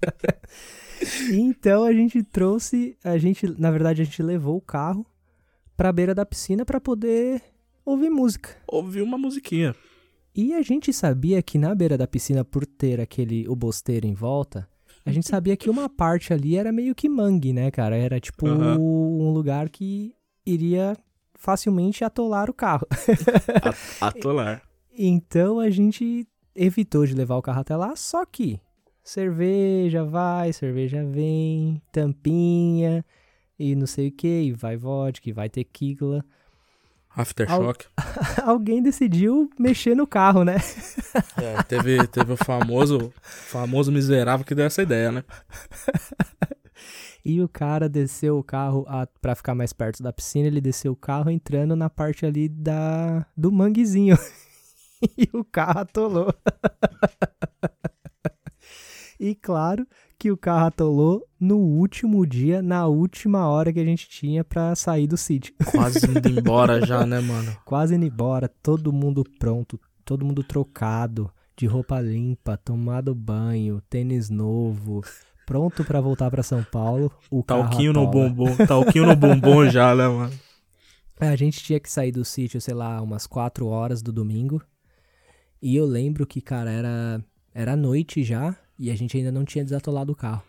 [1.32, 5.04] então a gente trouxe, a gente, na verdade, a gente levou o carro
[5.76, 7.42] pra beira da piscina para poder
[7.84, 8.56] ouvir música.
[8.66, 9.76] Ouvir uma musiquinha.
[10.34, 14.14] E a gente sabia que na beira da piscina, por ter aquele o bosteiro em
[14.14, 14.68] volta,
[15.04, 17.96] a gente sabia que uma parte ali era meio que mangue, né, cara?
[17.96, 19.28] Era tipo uhum.
[19.28, 20.14] um lugar que
[20.44, 20.96] iria
[21.34, 22.86] facilmente atolar o carro.
[24.00, 24.62] Atolar.
[24.92, 28.60] Então a gente evitou de levar o carro até lá, só que
[29.02, 33.04] cerveja vai, cerveja vem, tampinha
[33.58, 36.24] e não sei o que, e vai vodka, e vai tequila.
[37.14, 37.86] Aftershock.
[38.44, 40.56] Alguém decidiu mexer no carro, né?
[41.36, 45.24] É, teve, teve o famoso, famoso miserável que deu essa ideia, né?
[47.24, 50.92] E o cara desceu o carro a, pra ficar mais perto da piscina, ele desceu
[50.92, 54.16] o carro entrando na parte ali da do manguezinho.
[55.18, 56.34] e o carro atolou.
[59.20, 59.86] e claro
[60.20, 64.76] que o carro atolou no último dia, na última hora que a gente tinha pra
[64.76, 65.54] sair do sítio.
[65.70, 67.56] Quase indo embora já, né, mano?
[67.64, 74.28] Quase indo embora, todo mundo pronto, todo mundo trocado, de roupa limpa, tomado banho, tênis
[74.28, 75.00] novo,
[75.46, 77.10] pronto pra voltar pra São Paulo.
[77.30, 78.54] O Talquinho no bumbum.
[78.66, 80.34] Talquinho no bumbum já, né, mano?
[81.18, 84.60] É, A gente tinha que sair do sítio, sei lá, umas 4 horas do domingo.
[85.62, 89.62] E eu lembro que, cara, era, era noite já e a gente ainda não tinha
[89.62, 90.42] desatolado o carro.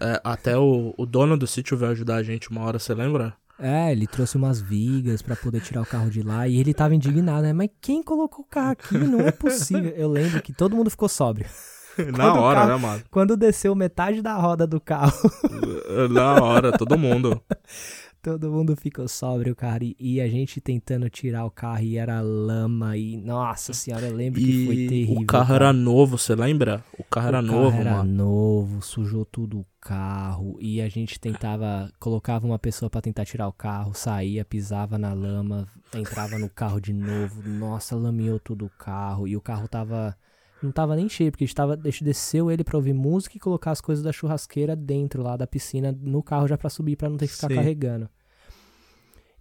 [0.00, 3.34] É, até o, o dono do sítio veio ajudar a gente uma hora, você lembra?
[3.60, 6.94] É, ele trouxe umas vigas pra poder tirar o carro de lá e ele tava
[6.94, 7.52] indignado, né?
[7.52, 8.96] Mas quem colocou o carro aqui?
[8.96, 9.90] Não é possível.
[9.96, 11.46] Eu lembro que todo mundo ficou sóbrio.
[12.16, 13.02] Na o hora, carro- né, mano?
[13.10, 15.12] Quando desceu metade da roda do carro,
[16.10, 17.42] Na hora, todo mundo.
[18.28, 19.82] todo mundo ficou sóbrio, cara.
[19.84, 23.16] E, e a gente tentando tirar o carro e era lama e...
[23.16, 25.22] Nossa senhora, eu lembro que foi E terrível.
[25.22, 25.64] o carro cara.
[25.66, 26.84] era novo, você lembra?
[26.98, 28.12] O carro era o novo, carro era mano.
[28.12, 33.48] novo, sujou tudo o carro e a gente tentava, colocava uma pessoa pra tentar tirar
[33.48, 38.70] o carro, saía, pisava na lama, entrava no carro de novo, nossa, lameou tudo o
[38.78, 40.14] carro e o carro tava
[40.60, 43.36] não tava nem cheio, porque a gente, tava, a gente desceu ele pra ouvir música
[43.36, 46.96] e colocar as coisas da churrasqueira dentro lá da piscina no carro já pra subir
[46.96, 47.54] pra não ter que ficar Sim.
[47.54, 48.08] carregando.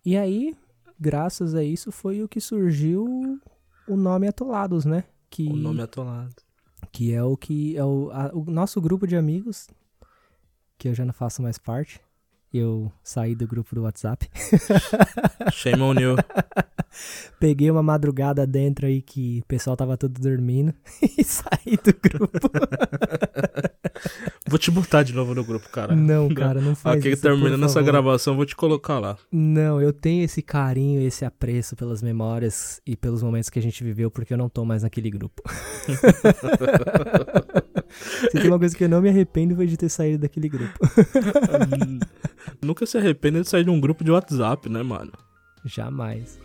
[0.08, 0.56] E aí,
[0.98, 3.38] graças a isso foi o que surgiu
[3.88, 5.04] o nome Atolados, né?
[5.30, 6.34] Que O nome atolado.
[6.94, 9.68] que é o que é o, a- o nosso grupo de amigos,
[10.78, 12.00] que eu já não faço mais parte.
[12.54, 14.30] Eu saí do grupo do WhatsApp.
[15.52, 16.16] Shame on you.
[17.42, 20.74] Peguei uma madrugada dentro aí que o pessoal tava todo dormindo
[21.18, 22.50] e saí do grupo.
[24.50, 25.96] Vou te botar de novo no grupo, cara.
[25.96, 27.22] não, cara, não faz Aqui isso.
[27.22, 29.18] terminando essa gravação, vou te colocar lá.
[29.32, 33.84] Não, eu tenho esse carinho, esse apreço pelas memórias e pelos momentos que a gente
[33.84, 35.44] viveu, porque eu não tô mais naquele grupo.
[37.90, 40.78] Se tem uma coisa que eu não me arrependo foi de ter saído daquele grupo.
[42.64, 45.12] Nunca se arrependa de sair de um grupo de WhatsApp, né, mano?
[45.66, 46.40] Jamais.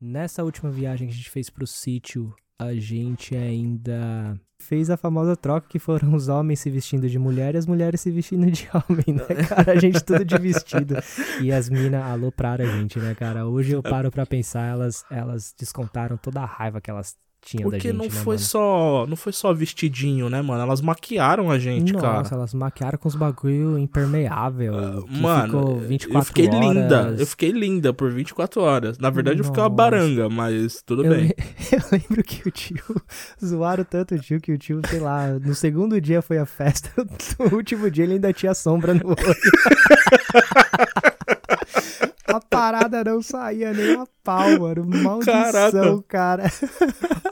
[0.00, 5.36] Nessa última viagem que a gente fez pro sítio, a gente ainda fez a famosa
[5.36, 8.68] troca que foram os homens se vestindo de mulher e as mulheres se vestindo de
[8.72, 9.72] homem, né, cara?
[9.72, 10.96] A gente tudo de vestido.
[11.42, 13.46] E as minas alopraram a gente, né, cara?
[13.46, 17.14] Hoje eu paro pra pensar, elas, elas descontaram toda a raiva que elas
[17.46, 18.38] tinham da Porque gente, não né, foi mano?
[18.46, 20.60] só, não foi só vestidinho, né, mano?
[20.62, 22.28] Elas maquiaram a gente, Nossa, cara.
[22.32, 25.04] elas maquiaram com os bagulho impermeável.
[25.06, 26.60] que Mano, ficou 24 eu fiquei horas.
[26.60, 27.14] linda.
[27.18, 28.98] Eu fiquei linda por 24 horas.
[28.98, 29.76] Na verdade, eu fiquei uma Nossa.
[29.76, 31.32] baranga, mas tudo Eu, bem.
[31.72, 32.82] eu lembro que o tio
[33.44, 36.90] zoaram tanto o tio que o tio, sei lá, no segundo dia foi a festa,
[37.38, 39.16] no último dia ele ainda tinha sombra no olho.
[42.56, 44.84] A parada não saía nem a pau, mano.
[44.86, 46.44] Maldição, cara.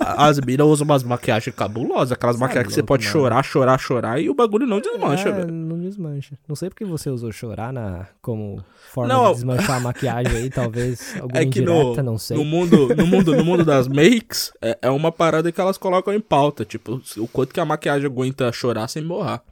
[0.00, 3.12] As minas usam umas maquiagens cabulosas, aquelas Cê é maquiagens que você pode mano.
[3.12, 5.52] chorar, chorar, chorar e o bagulho não desmancha, É, velho.
[5.52, 6.38] não desmancha.
[6.46, 8.62] Não sei porque você usou chorar na, como
[8.92, 12.36] forma Não, de desmanchar a maquiagem aí, talvez alguma É que no, indireta, não sei.
[12.36, 16.12] no mundo, no mundo, no mundo das makes, é, é uma parada que elas colocam
[16.12, 19.42] em pauta, tipo, o quanto que a maquiagem aguenta chorar sem borrar.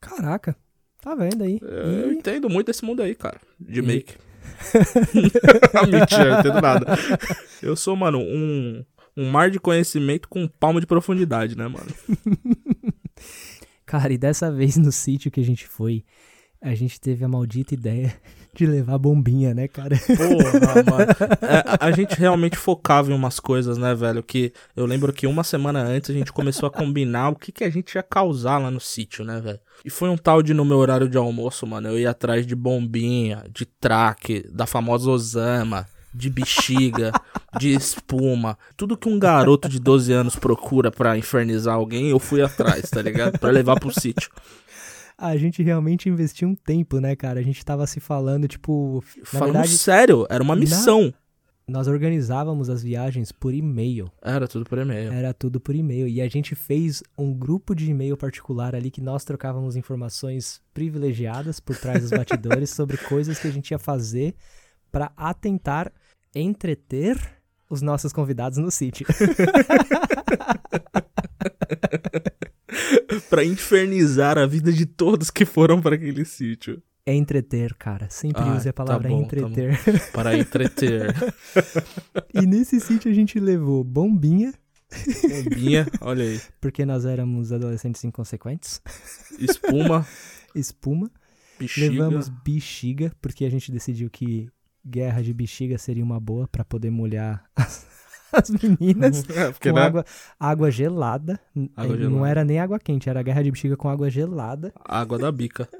[0.00, 0.56] Caraca,
[1.02, 1.60] tá vendo aí?
[1.62, 4.14] É, Eu E- entendo muito desse mundo aí, cara, de E- make.
[5.90, 6.86] Mentira, eu não entendo nada.
[7.62, 8.84] Eu sou, mano, um,
[9.16, 11.86] um mar de conhecimento com um palmo de profundidade, né, mano?
[13.86, 16.04] Cara, e dessa vez no sítio que a gente foi,
[16.60, 18.14] a gente teve a maldita ideia
[18.54, 19.96] de levar bombinha, né, cara?
[19.96, 21.10] Porra, mano.
[21.42, 24.22] É, a- gente realmente focava em umas coisas, né, velho?
[24.22, 27.64] Que eu lembro que uma semana antes a gente começou a combinar o que, que
[27.64, 29.60] a gente ia causar lá no sítio, né, velho?
[29.84, 31.88] E foi um tal de no meu horário de almoço, mano.
[31.88, 37.12] Eu ia atrás de bombinha, de traque, da famosa Osama, de bexiga,
[37.58, 38.58] de espuma.
[38.76, 43.00] Tudo que um garoto de 12 anos procura pra infernizar alguém, eu fui atrás, tá
[43.00, 43.38] ligado?
[43.38, 44.30] Pra levar pro sítio.
[45.22, 47.38] A gente realmente investiu um tempo, né, cara?
[47.40, 51.12] A gente tava se falando, tipo, na Falando verdade, sério, era uma missão.
[51.68, 54.10] nós organizávamos as viagens por e-mail.
[54.22, 55.12] Era tudo por e-mail.
[55.12, 56.08] Era tudo por e-mail.
[56.08, 61.60] E a gente fez um grupo de e-mail particular ali que nós trocávamos informações privilegiadas
[61.60, 64.34] por trás dos batidores sobre coisas que a gente ia fazer
[64.90, 65.92] para atentar
[66.34, 67.18] entreter
[67.68, 69.06] os nossos convidados no sítio.
[73.28, 76.82] para infernizar a vida de todos que foram para aquele sítio.
[77.06, 78.08] É entreter, cara.
[78.10, 80.10] Sempre Ah, use a tá palavra bom, tá entreter.
[80.12, 81.14] Para entreter.
[82.34, 84.52] e nesse sítio a gente levou bombinha,
[85.22, 86.40] Bombinha, olha aí.
[86.60, 88.82] porque nós éramos adolescentes inconsequentes,
[89.38, 90.04] Espuma,
[90.54, 91.08] espuma.
[91.58, 91.90] bexiga.
[91.90, 94.48] Levamos bexiga, porque a gente decidiu que
[94.84, 97.86] guerra de bexiga seria uma boa pra poder molhar as,
[98.32, 100.04] as meninas É, com né, água,
[100.38, 101.40] água gelada.
[101.76, 102.24] Água Não gelada.
[102.24, 104.72] era nem água quente, era guerra de bexiga com água gelada.
[104.84, 105.68] água da bica.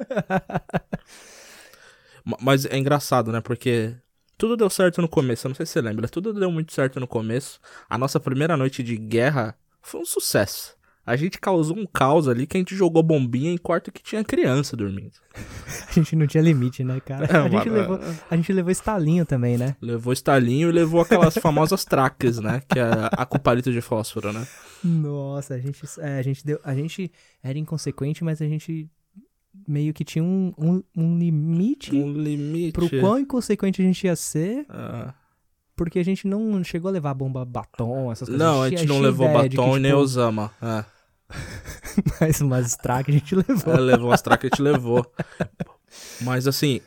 [2.25, 3.41] Ma- Mas é engraçado, né?
[3.41, 3.95] Porque
[4.37, 5.47] tudo deu certo no começo.
[5.47, 6.09] Eu não sei se você lembra.
[6.09, 7.61] Tudo deu muito certo no começo.
[7.89, 10.77] A nossa primeira noite de guerra foi um sucesso.
[11.05, 14.23] A gente causou um caos ali que a gente jogou bombinha em quarto que tinha
[14.23, 15.13] criança dormindo.
[15.89, 17.27] A gente não tinha limite, né, cara?
[17.27, 17.99] É, a, gente levou,
[18.31, 19.75] a gente levou estalinho também, né?
[19.81, 22.63] Levou estalinho e levou aquelas famosas traques, né?
[22.69, 24.47] Que é a com palito de fósforo, né?
[24.85, 27.11] Nossa, a gente, é, a gente deu, a gente
[27.43, 28.89] era inconsequente, mas a gente
[29.67, 32.73] meio que tinha um, um, um limite Um limite.
[32.73, 35.13] pro quão inconsequente a gente ia ser, Ah.
[35.81, 38.39] Porque a gente não chegou a levar bomba batom, essas coisas.
[38.47, 40.53] Não, a gente tinha- não tinha levou batom que, e nem tipo, Osama.
[40.61, 40.85] É.
[42.21, 43.73] Mas umas strike a gente levou.
[43.73, 45.11] Ela levou as tracas e te levou.
[46.21, 46.83] Mas assim,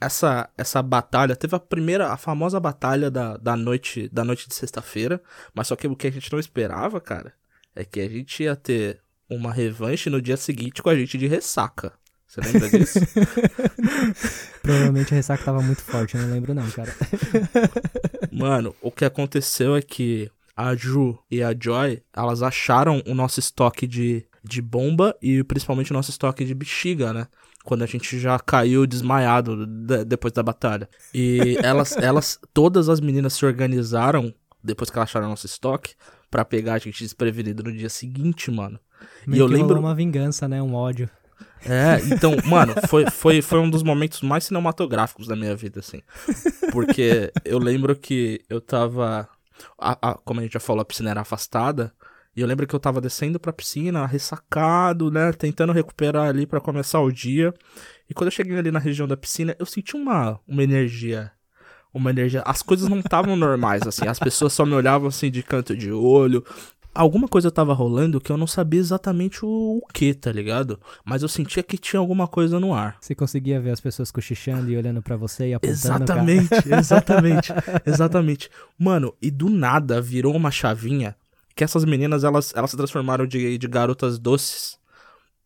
[0.00, 4.54] essa essa batalha teve a primeira, a famosa batalha da, da noite da noite de
[4.54, 5.20] sexta-feira,
[5.52, 7.34] mas só que o que a gente não esperava, cara,
[7.76, 11.26] é que a gente ia ter uma revanche no dia seguinte com a gente de
[11.26, 11.92] ressaca.
[12.28, 12.98] Você lembra disso?
[14.62, 16.92] Provavelmente a ressaca tava muito forte, eu não lembro não, cara.
[18.30, 23.40] Mano, o que aconteceu é que a Ju e a Joy, elas acharam o nosso
[23.40, 27.28] estoque de, de bomba e principalmente o nosso estoque de bexiga, né?
[27.64, 30.88] Quando a gente já caiu desmaiado de- depois da batalha.
[31.14, 35.94] E elas, elas, todas as meninas se organizaram depois que elas acharam nosso estoque
[36.30, 38.78] pra pegar a gente desprevenido no dia seguinte, mano.
[39.26, 39.80] E Meio eu que rolou lembro.
[39.80, 41.08] uma vingança, né, um ódio.
[41.64, 46.00] É, então, mano, foi, foi, foi um dos momentos mais cinematográficos da minha vida, assim.
[46.72, 49.28] Porque eu lembro que eu tava.
[49.78, 51.92] a- a- como a gente já falou, a piscina era afastada.
[52.36, 55.32] E eu lembro que eu tava descendo pra piscina, ressacado, né?
[55.32, 57.52] Tentando recuperar ali pra começar o dia.
[58.08, 61.32] E quando eu cheguei ali na região da piscina, eu senti uma, uma energia.
[61.92, 62.42] Uma energia.
[62.46, 64.06] As coisas não estavam normais, assim.
[64.06, 66.44] As pessoas só me olhavam assim de canto de olho.
[66.94, 70.80] Alguma coisa tava rolando que eu não sabia exatamente o, o que, tá ligado?
[71.04, 72.96] Mas eu sentia que tinha alguma coisa no ar.
[73.00, 76.02] Você conseguia ver as pessoas cochichando e olhando pra você e apontando, cara?
[76.02, 77.52] Exatamente, exatamente,
[77.86, 78.50] exatamente.
[78.78, 81.14] Mano, e do nada virou uma chavinha
[81.54, 84.78] que essas meninas, elas, elas se transformaram de, de garotas doces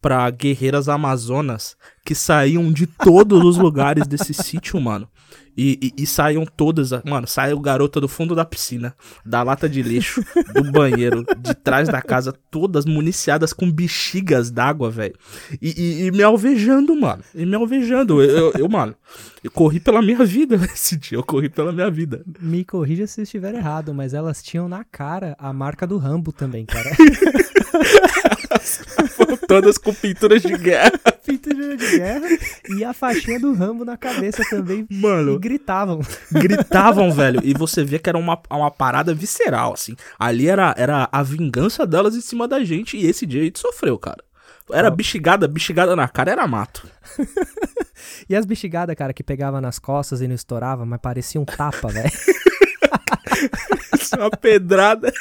[0.03, 5.09] pra guerreiras amazonas que saíam de todos os lugares desse sítio, mano.
[5.57, 8.95] E, e, e saíam todas, mano, saiu garota do fundo da piscina,
[9.25, 10.25] da lata de lixo,
[10.55, 15.15] do banheiro, de trás da casa, todas municiadas com bexigas d'água, velho.
[15.61, 17.23] E, e- e me alvejando, mano.
[17.35, 18.23] E me alvejando.
[18.23, 18.95] Eu, eu, eu, mano,
[19.45, 21.19] eu corri pela minha vida nesse dia.
[21.19, 22.25] Eu corri pela minha vida.
[22.41, 26.33] Me corrija se eu estiver errado, mas elas tinham na cara a marca do Rambo
[26.33, 26.91] também, cara.
[29.11, 30.93] Foram todas com pinturas de guerra.
[31.25, 32.27] Pintura de guerra
[32.77, 34.87] e a faixinha do Rambo na cabeça também.
[34.91, 36.01] E Mano, gritavam.
[36.33, 37.41] gritavam, velho.
[37.45, 39.95] E você via que era uma, uma parada visceral, assim.
[40.19, 42.97] Ali era, era a vingança delas em cima da gente.
[42.97, 44.23] E esse dia a gente sofreu, cara.
[44.71, 46.89] Era bexigada, bexigada na cara, era mato.
[48.29, 51.89] E as bexigadas, cara, que pegava nas costas e não estourava, mas parecia um tapa,
[51.89, 52.11] velho.
[54.13, 55.13] É uma pedrada.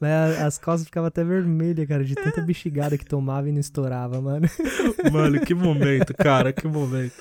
[0.00, 4.20] Mas As costas ficavam até vermelhas, cara, de tanta bexigada que tomava e não estourava,
[4.20, 4.48] mano.
[5.12, 7.14] Mano, que momento, cara, que momento.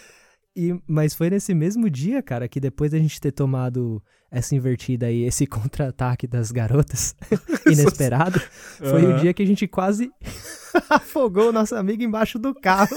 [0.55, 5.07] E, mas foi nesse mesmo dia, cara, que depois da gente ter tomado essa invertida
[5.07, 7.15] aí, esse contra-ataque das garotas,
[7.65, 8.39] inesperado,
[8.77, 9.19] foi o Aham.
[9.19, 10.11] dia que a gente quase
[10.89, 12.95] afogou o nosso amigo embaixo do carro.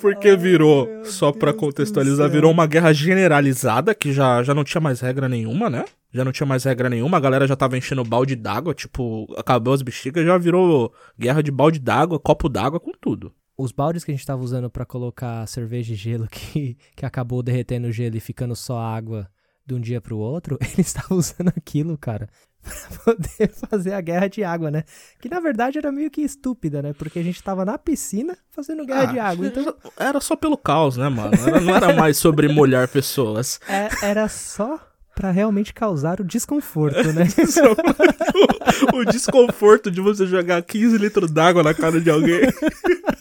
[0.00, 5.00] Porque virou, só do contextualizar, virou uma guerra generalizada, que já, já não tinha mais
[5.00, 5.84] regra nenhuma, né?
[6.12, 9.72] Já não tinha mais regra nenhuma, a galera já tava enchendo balde d'água, tipo, acabou
[9.72, 13.32] as bexigas, já virou guerra de balde d'água, copo d'água, com tudo.
[13.56, 17.42] Os baldes que a gente tava usando pra colocar cerveja e gelo, que, que acabou
[17.42, 19.28] derretendo o gelo e ficando só água
[19.64, 22.28] de um dia pro outro, ele estava usando aquilo, cara,
[22.62, 24.84] pra poder fazer a guerra de água, né?
[25.20, 26.92] Que na verdade era meio que estúpida, né?
[26.92, 29.46] Porque a gente tava na piscina fazendo guerra Ah, de água.
[29.46, 31.32] Então Era só pelo caos, né, mano?
[31.46, 33.60] Era- não era mais sobre molhar pessoas.
[33.68, 34.80] é- era só
[35.14, 37.24] pra realmente causar o desconforto, né?
[38.94, 42.40] O, o desconforto de você jogar 15 litros d'água na cara de alguém.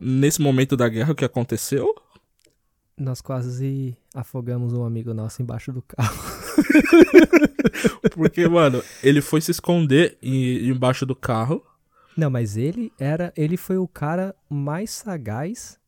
[0.00, 1.94] Nesse momento da guerra, o que aconteceu?
[2.98, 6.16] Nós quase afogamos um amigo nosso embaixo do carro.
[8.14, 11.62] Porque, mano, ele foi se esconder em- embaixo do carro.
[12.16, 15.78] Não, mas ele era, ele foi o cara mais sagaz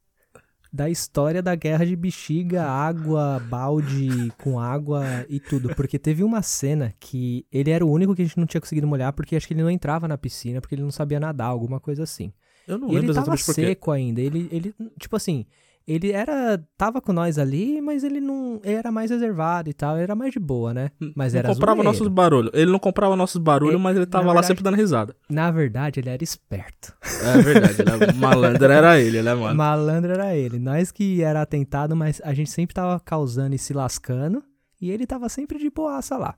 [0.70, 6.42] da história da guerra de bexiga, água, balde com água e tudo, porque teve uma
[6.42, 9.46] cena que ele era o único que a gente não tinha conseguido molhar porque acho
[9.48, 12.32] que ele não entrava na piscina porque ele não sabia nadar, alguma coisa assim.
[12.66, 13.62] Eu não E ele lembro tava por quê.
[13.62, 15.46] seco ainda, ele ele tipo assim,
[15.88, 19.94] ele era tava com nós ali, mas ele não ele era mais reservado e tal,
[19.96, 20.90] ele era mais de boa, né?
[21.16, 21.90] Mas não era comprava zoeiro.
[21.90, 22.50] nossos barulhos.
[22.52, 25.16] Ele não comprava nossos barulhos, Ele- mas ele tava na lá verdade- sempre dando risada.
[25.30, 26.94] Na verdade, ele era esperto.
[27.24, 28.12] É verdade, né?
[28.14, 29.56] malandro era ele, né, mano?
[29.56, 30.58] Malandro era ele.
[30.58, 34.42] Nós que era atentado, mas a gente sempre tava causando e se lascando.
[34.80, 36.36] E ele tava sempre de boaça lá.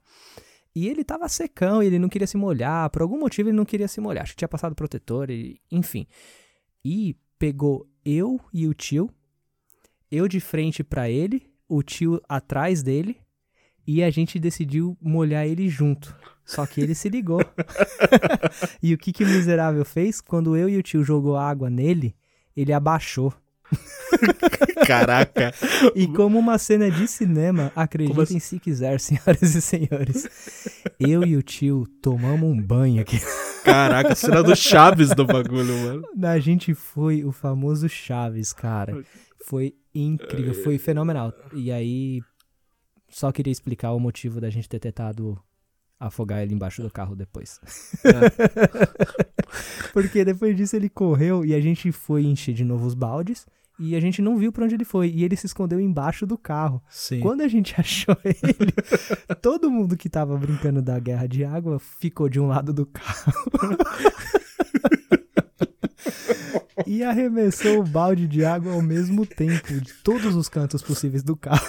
[0.74, 2.88] E ele tava secão, ele não queria se molhar.
[2.90, 4.22] Por algum motivo ele não queria se molhar.
[4.22, 6.06] Acho que tinha passado protetor, e, enfim.
[6.84, 9.10] E pegou eu e o tio.
[10.10, 13.16] Eu de frente pra ele, o tio atrás dele.
[13.86, 16.14] E a gente decidiu molhar ele junto.
[16.44, 17.40] Só que ele se ligou.
[18.82, 20.20] e o que, que o miserável fez?
[20.20, 22.14] Quando eu e o tio jogou água nele,
[22.56, 23.32] ele abaixou.
[24.86, 25.54] Caraca.
[25.94, 28.38] E como uma cena de cinema, acreditem assim?
[28.40, 30.28] se quiser, senhoras e senhores.
[30.98, 33.20] Eu e o tio tomamos um banho aqui.
[33.64, 36.04] Caraca, cena do Chaves do bagulho, mano.
[36.22, 39.04] A gente foi o famoso Chaves, cara.
[39.46, 41.32] Foi incrível, foi fenomenal.
[41.54, 42.20] E aí,
[43.08, 45.38] só queria explicar o motivo da gente ter tentado
[45.98, 47.60] afogar ele embaixo do carro depois.
[49.92, 53.46] Porque depois disso ele correu e a gente foi encher de novo os baldes
[53.78, 55.10] e a gente não viu pra onde ele foi.
[55.10, 56.82] E ele se escondeu embaixo do carro.
[56.88, 57.20] Sim.
[57.20, 58.72] Quando a gente achou ele,
[59.40, 63.32] todo mundo que tava brincando da guerra de água ficou de um lado do carro.
[66.86, 71.36] e arremessou o balde de água ao mesmo tempo, de todos os cantos possíveis do
[71.36, 71.66] carro.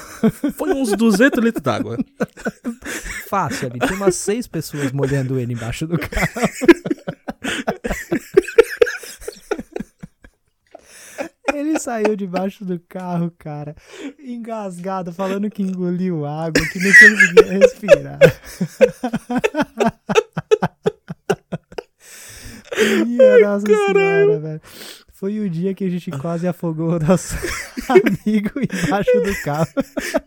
[0.55, 1.97] Foi uns 200 litros d'água.
[3.27, 6.27] Fácil ali, tem umas seis pessoas molhando ele embaixo do carro.
[11.53, 13.75] Ele saiu debaixo do carro, cara,
[14.19, 18.19] engasgado, falando que engoliu água, que não conseguia respirar.
[23.05, 24.61] Minha nossa senhora, velho.
[25.13, 27.35] Foi o dia que a gente quase afogou o nosso
[27.87, 29.67] amigo embaixo do carro.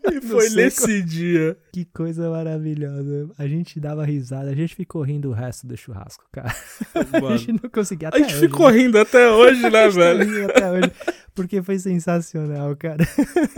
[0.09, 1.57] E foi nesse dia.
[1.73, 3.29] Que coisa maravilhosa.
[3.37, 6.55] A gente dava risada, a gente ficou rindo o resto do churrasco, cara.
[7.11, 7.37] A Mano.
[7.37, 8.77] gente não conseguia até A gente hoje, ficou né?
[8.77, 10.45] rindo até hoje, né, A gente velho?
[10.49, 10.91] até hoje,
[11.35, 13.05] porque foi sensacional, cara.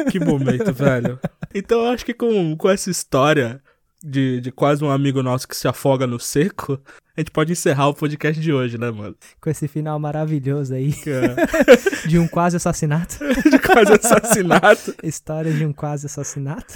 [0.10, 1.20] Que momento, velho.
[1.54, 3.62] Então eu acho que com, com essa história
[4.04, 6.80] de, de quase um amigo nosso que se afoga no seco,
[7.16, 9.16] a gente pode encerrar o podcast de hoje, né, mano?
[9.42, 13.18] Com esse final maravilhoso aí, é de um quase assassinato.
[13.50, 14.96] de quase assassinato.
[15.04, 16.76] História de um quase assassinato.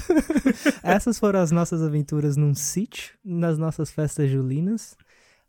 [0.82, 4.98] Essas foram as nossas aventuras num sítio, nas nossas festas julinas,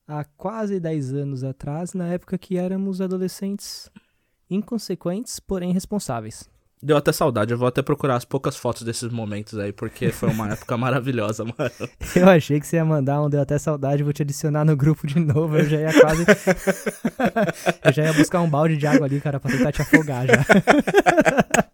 [0.06, 3.90] há quase 10 anos atrás, na época que éramos adolescentes
[4.50, 6.51] inconsequentes, porém responsáveis.
[6.84, 10.30] Deu até saudade, eu vou até procurar as poucas fotos desses momentos aí, porque foi
[10.30, 11.70] uma época maravilhosa, mano.
[12.16, 15.06] Eu achei que você ia mandar um deu até saudade, vou te adicionar no grupo
[15.06, 16.24] de novo, eu já ia quase...
[17.84, 20.44] eu já ia buscar um balde de água ali, cara, pra tentar te afogar já.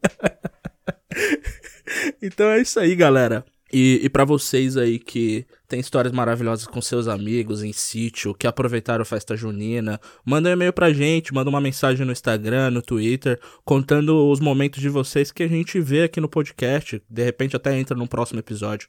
[2.20, 3.44] Então é isso aí, galera.
[3.72, 8.46] E, e para vocês aí que tem histórias maravilhosas com seus amigos em sítio, que
[8.46, 12.80] aproveitaram a festa junina, manda um e-mail pra gente, manda uma mensagem no Instagram, no
[12.80, 17.02] Twitter, contando os momentos de vocês que a gente vê aqui no podcast.
[17.08, 18.88] De repente até entra num próximo episódio.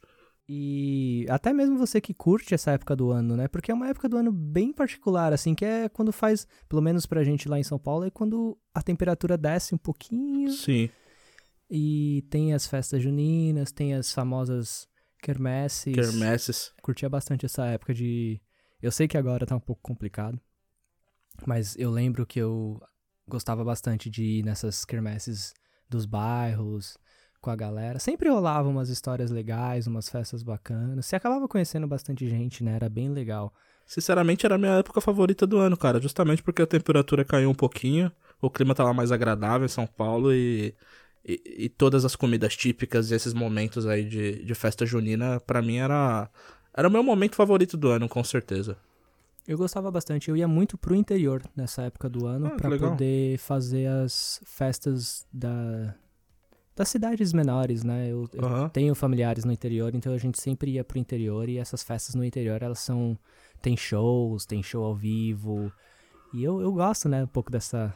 [0.52, 3.46] E até mesmo você que curte essa época do ano, né?
[3.46, 7.06] Porque é uma época do ano bem particular, assim, que é quando faz, pelo menos
[7.06, 10.90] pra gente lá em São Paulo, é quando a temperatura desce um pouquinho Sim.
[11.70, 14.88] E tem as festas juninas, tem as famosas
[15.22, 15.94] quermesses.
[15.94, 16.72] Quermesses.
[16.82, 18.40] Curtia bastante essa época de.
[18.82, 20.40] Eu sei que agora tá um pouco complicado,
[21.46, 22.80] mas eu lembro que eu
[23.28, 25.54] gostava bastante de ir nessas quermesses
[25.88, 26.96] dos bairros
[27.40, 27.98] com a galera.
[27.98, 31.06] Sempre rolava umas histórias legais, umas festas bacanas.
[31.06, 32.74] Você acabava conhecendo bastante gente, né?
[32.74, 33.52] Era bem legal.
[33.86, 36.00] Sinceramente, era a minha época favorita do ano, cara.
[36.00, 40.32] Justamente porque a temperatura caiu um pouquinho, o clima tava mais agradável em São Paulo
[40.32, 40.74] e,
[41.24, 45.60] e, e, todas as comidas típicas e esses momentos aí de, de festa junina, para
[45.60, 46.30] mim era,
[46.74, 48.76] era o meu momento favorito do ano, com certeza.
[49.46, 50.28] Eu gostava bastante.
[50.28, 55.26] Eu ia muito pro interior nessa época do ano ah, para poder fazer as festas
[55.32, 55.94] da
[56.76, 58.08] das cidades menores, né?
[58.10, 58.62] Eu, uhum.
[58.62, 62.14] eu, tenho familiares no interior, então a gente sempre ia pro interior e essas festas
[62.14, 63.18] no interior, elas são
[63.60, 65.70] tem shows, tem show ao vivo.
[66.32, 67.94] E eu, eu gosto, né, um pouco dessa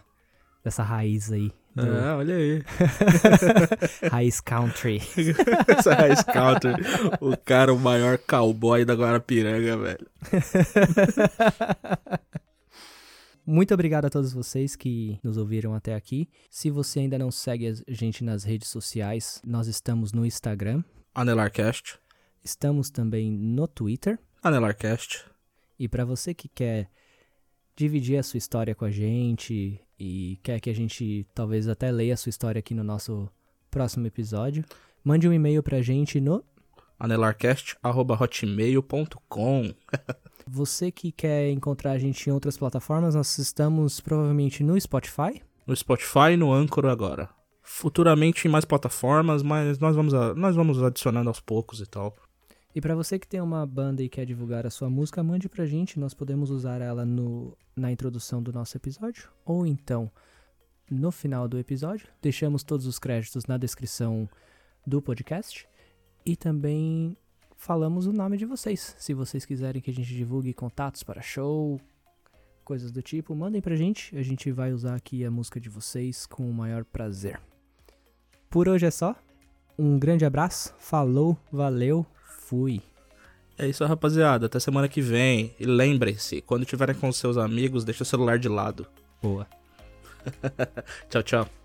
[0.62, 1.50] dessa raiz aí.
[1.74, 1.82] Do...
[1.82, 2.62] Ah, olha aí.
[4.10, 5.02] raiz country.
[5.66, 6.74] Essa raiz country.
[7.20, 10.06] O cara, o maior cowboy da Guarapiranga, velho.
[13.46, 16.28] Muito obrigado a todos vocês que nos ouviram até aqui.
[16.48, 20.82] Se você ainda não segue a gente nas redes sociais, nós estamos no Instagram.
[21.14, 21.98] Anelarcast.
[22.42, 24.18] Estamos também no Twitter.
[24.42, 25.24] Anelarcast.
[25.78, 26.88] E para você que quer
[27.76, 32.14] dividir a sua história com a gente e quer que a gente talvez até leia
[32.14, 33.28] a sua história aqui no nosso
[33.70, 34.64] próximo episódio,
[35.02, 36.44] mande um e-mail pra gente no
[36.98, 39.74] anelarcast.hotmail.com
[40.46, 45.42] Você que quer encontrar a gente em outras plataformas, nós estamos provavelmente no Spotify.
[45.66, 47.30] No Spotify e no Anchor agora.
[47.62, 52.14] Futuramente em mais plataformas, mas nós vamos, a, nós vamos adicionando aos poucos e tal.
[52.74, 55.64] E para você que tem uma banda e quer divulgar a sua música, mande pra
[55.64, 60.10] gente, nós podemos usar ela no, na introdução do nosso episódio, ou então
[60.90, 62.08] no final do episódio.
[62.20, 64.28] Deixamos todos os créditos na descrição
[64.86, 65.68] do podcast.
[66.26, 67.16] E também
[67.56, 68.94] falamos o nome de vocês.
[68.98, 71.80] Se vocês quiserem que a gente divulgue contatos para show,
[72.64, 74.16] coisas do tipo, mandem pra gente.
[74.16, 77.40] A gente vai usar aqui a música de vocês com o maior prazer.
[78.50, 79.14] Por hoje é só.
[79.78, 82.06] Um grande abraço, falou, valeu,
[82.48, 82.80] fui.
[83.56, 84.46] É isso, rapaziada.
[84.46, 85.54] Até semana que vem.
[85.58, 88.86] E lembrem-se, quando estiverem com seus amigos, deixa o celular de lado.
[89.22, 89.46] Boa.
[91.08, 91.63] tchau, tchau.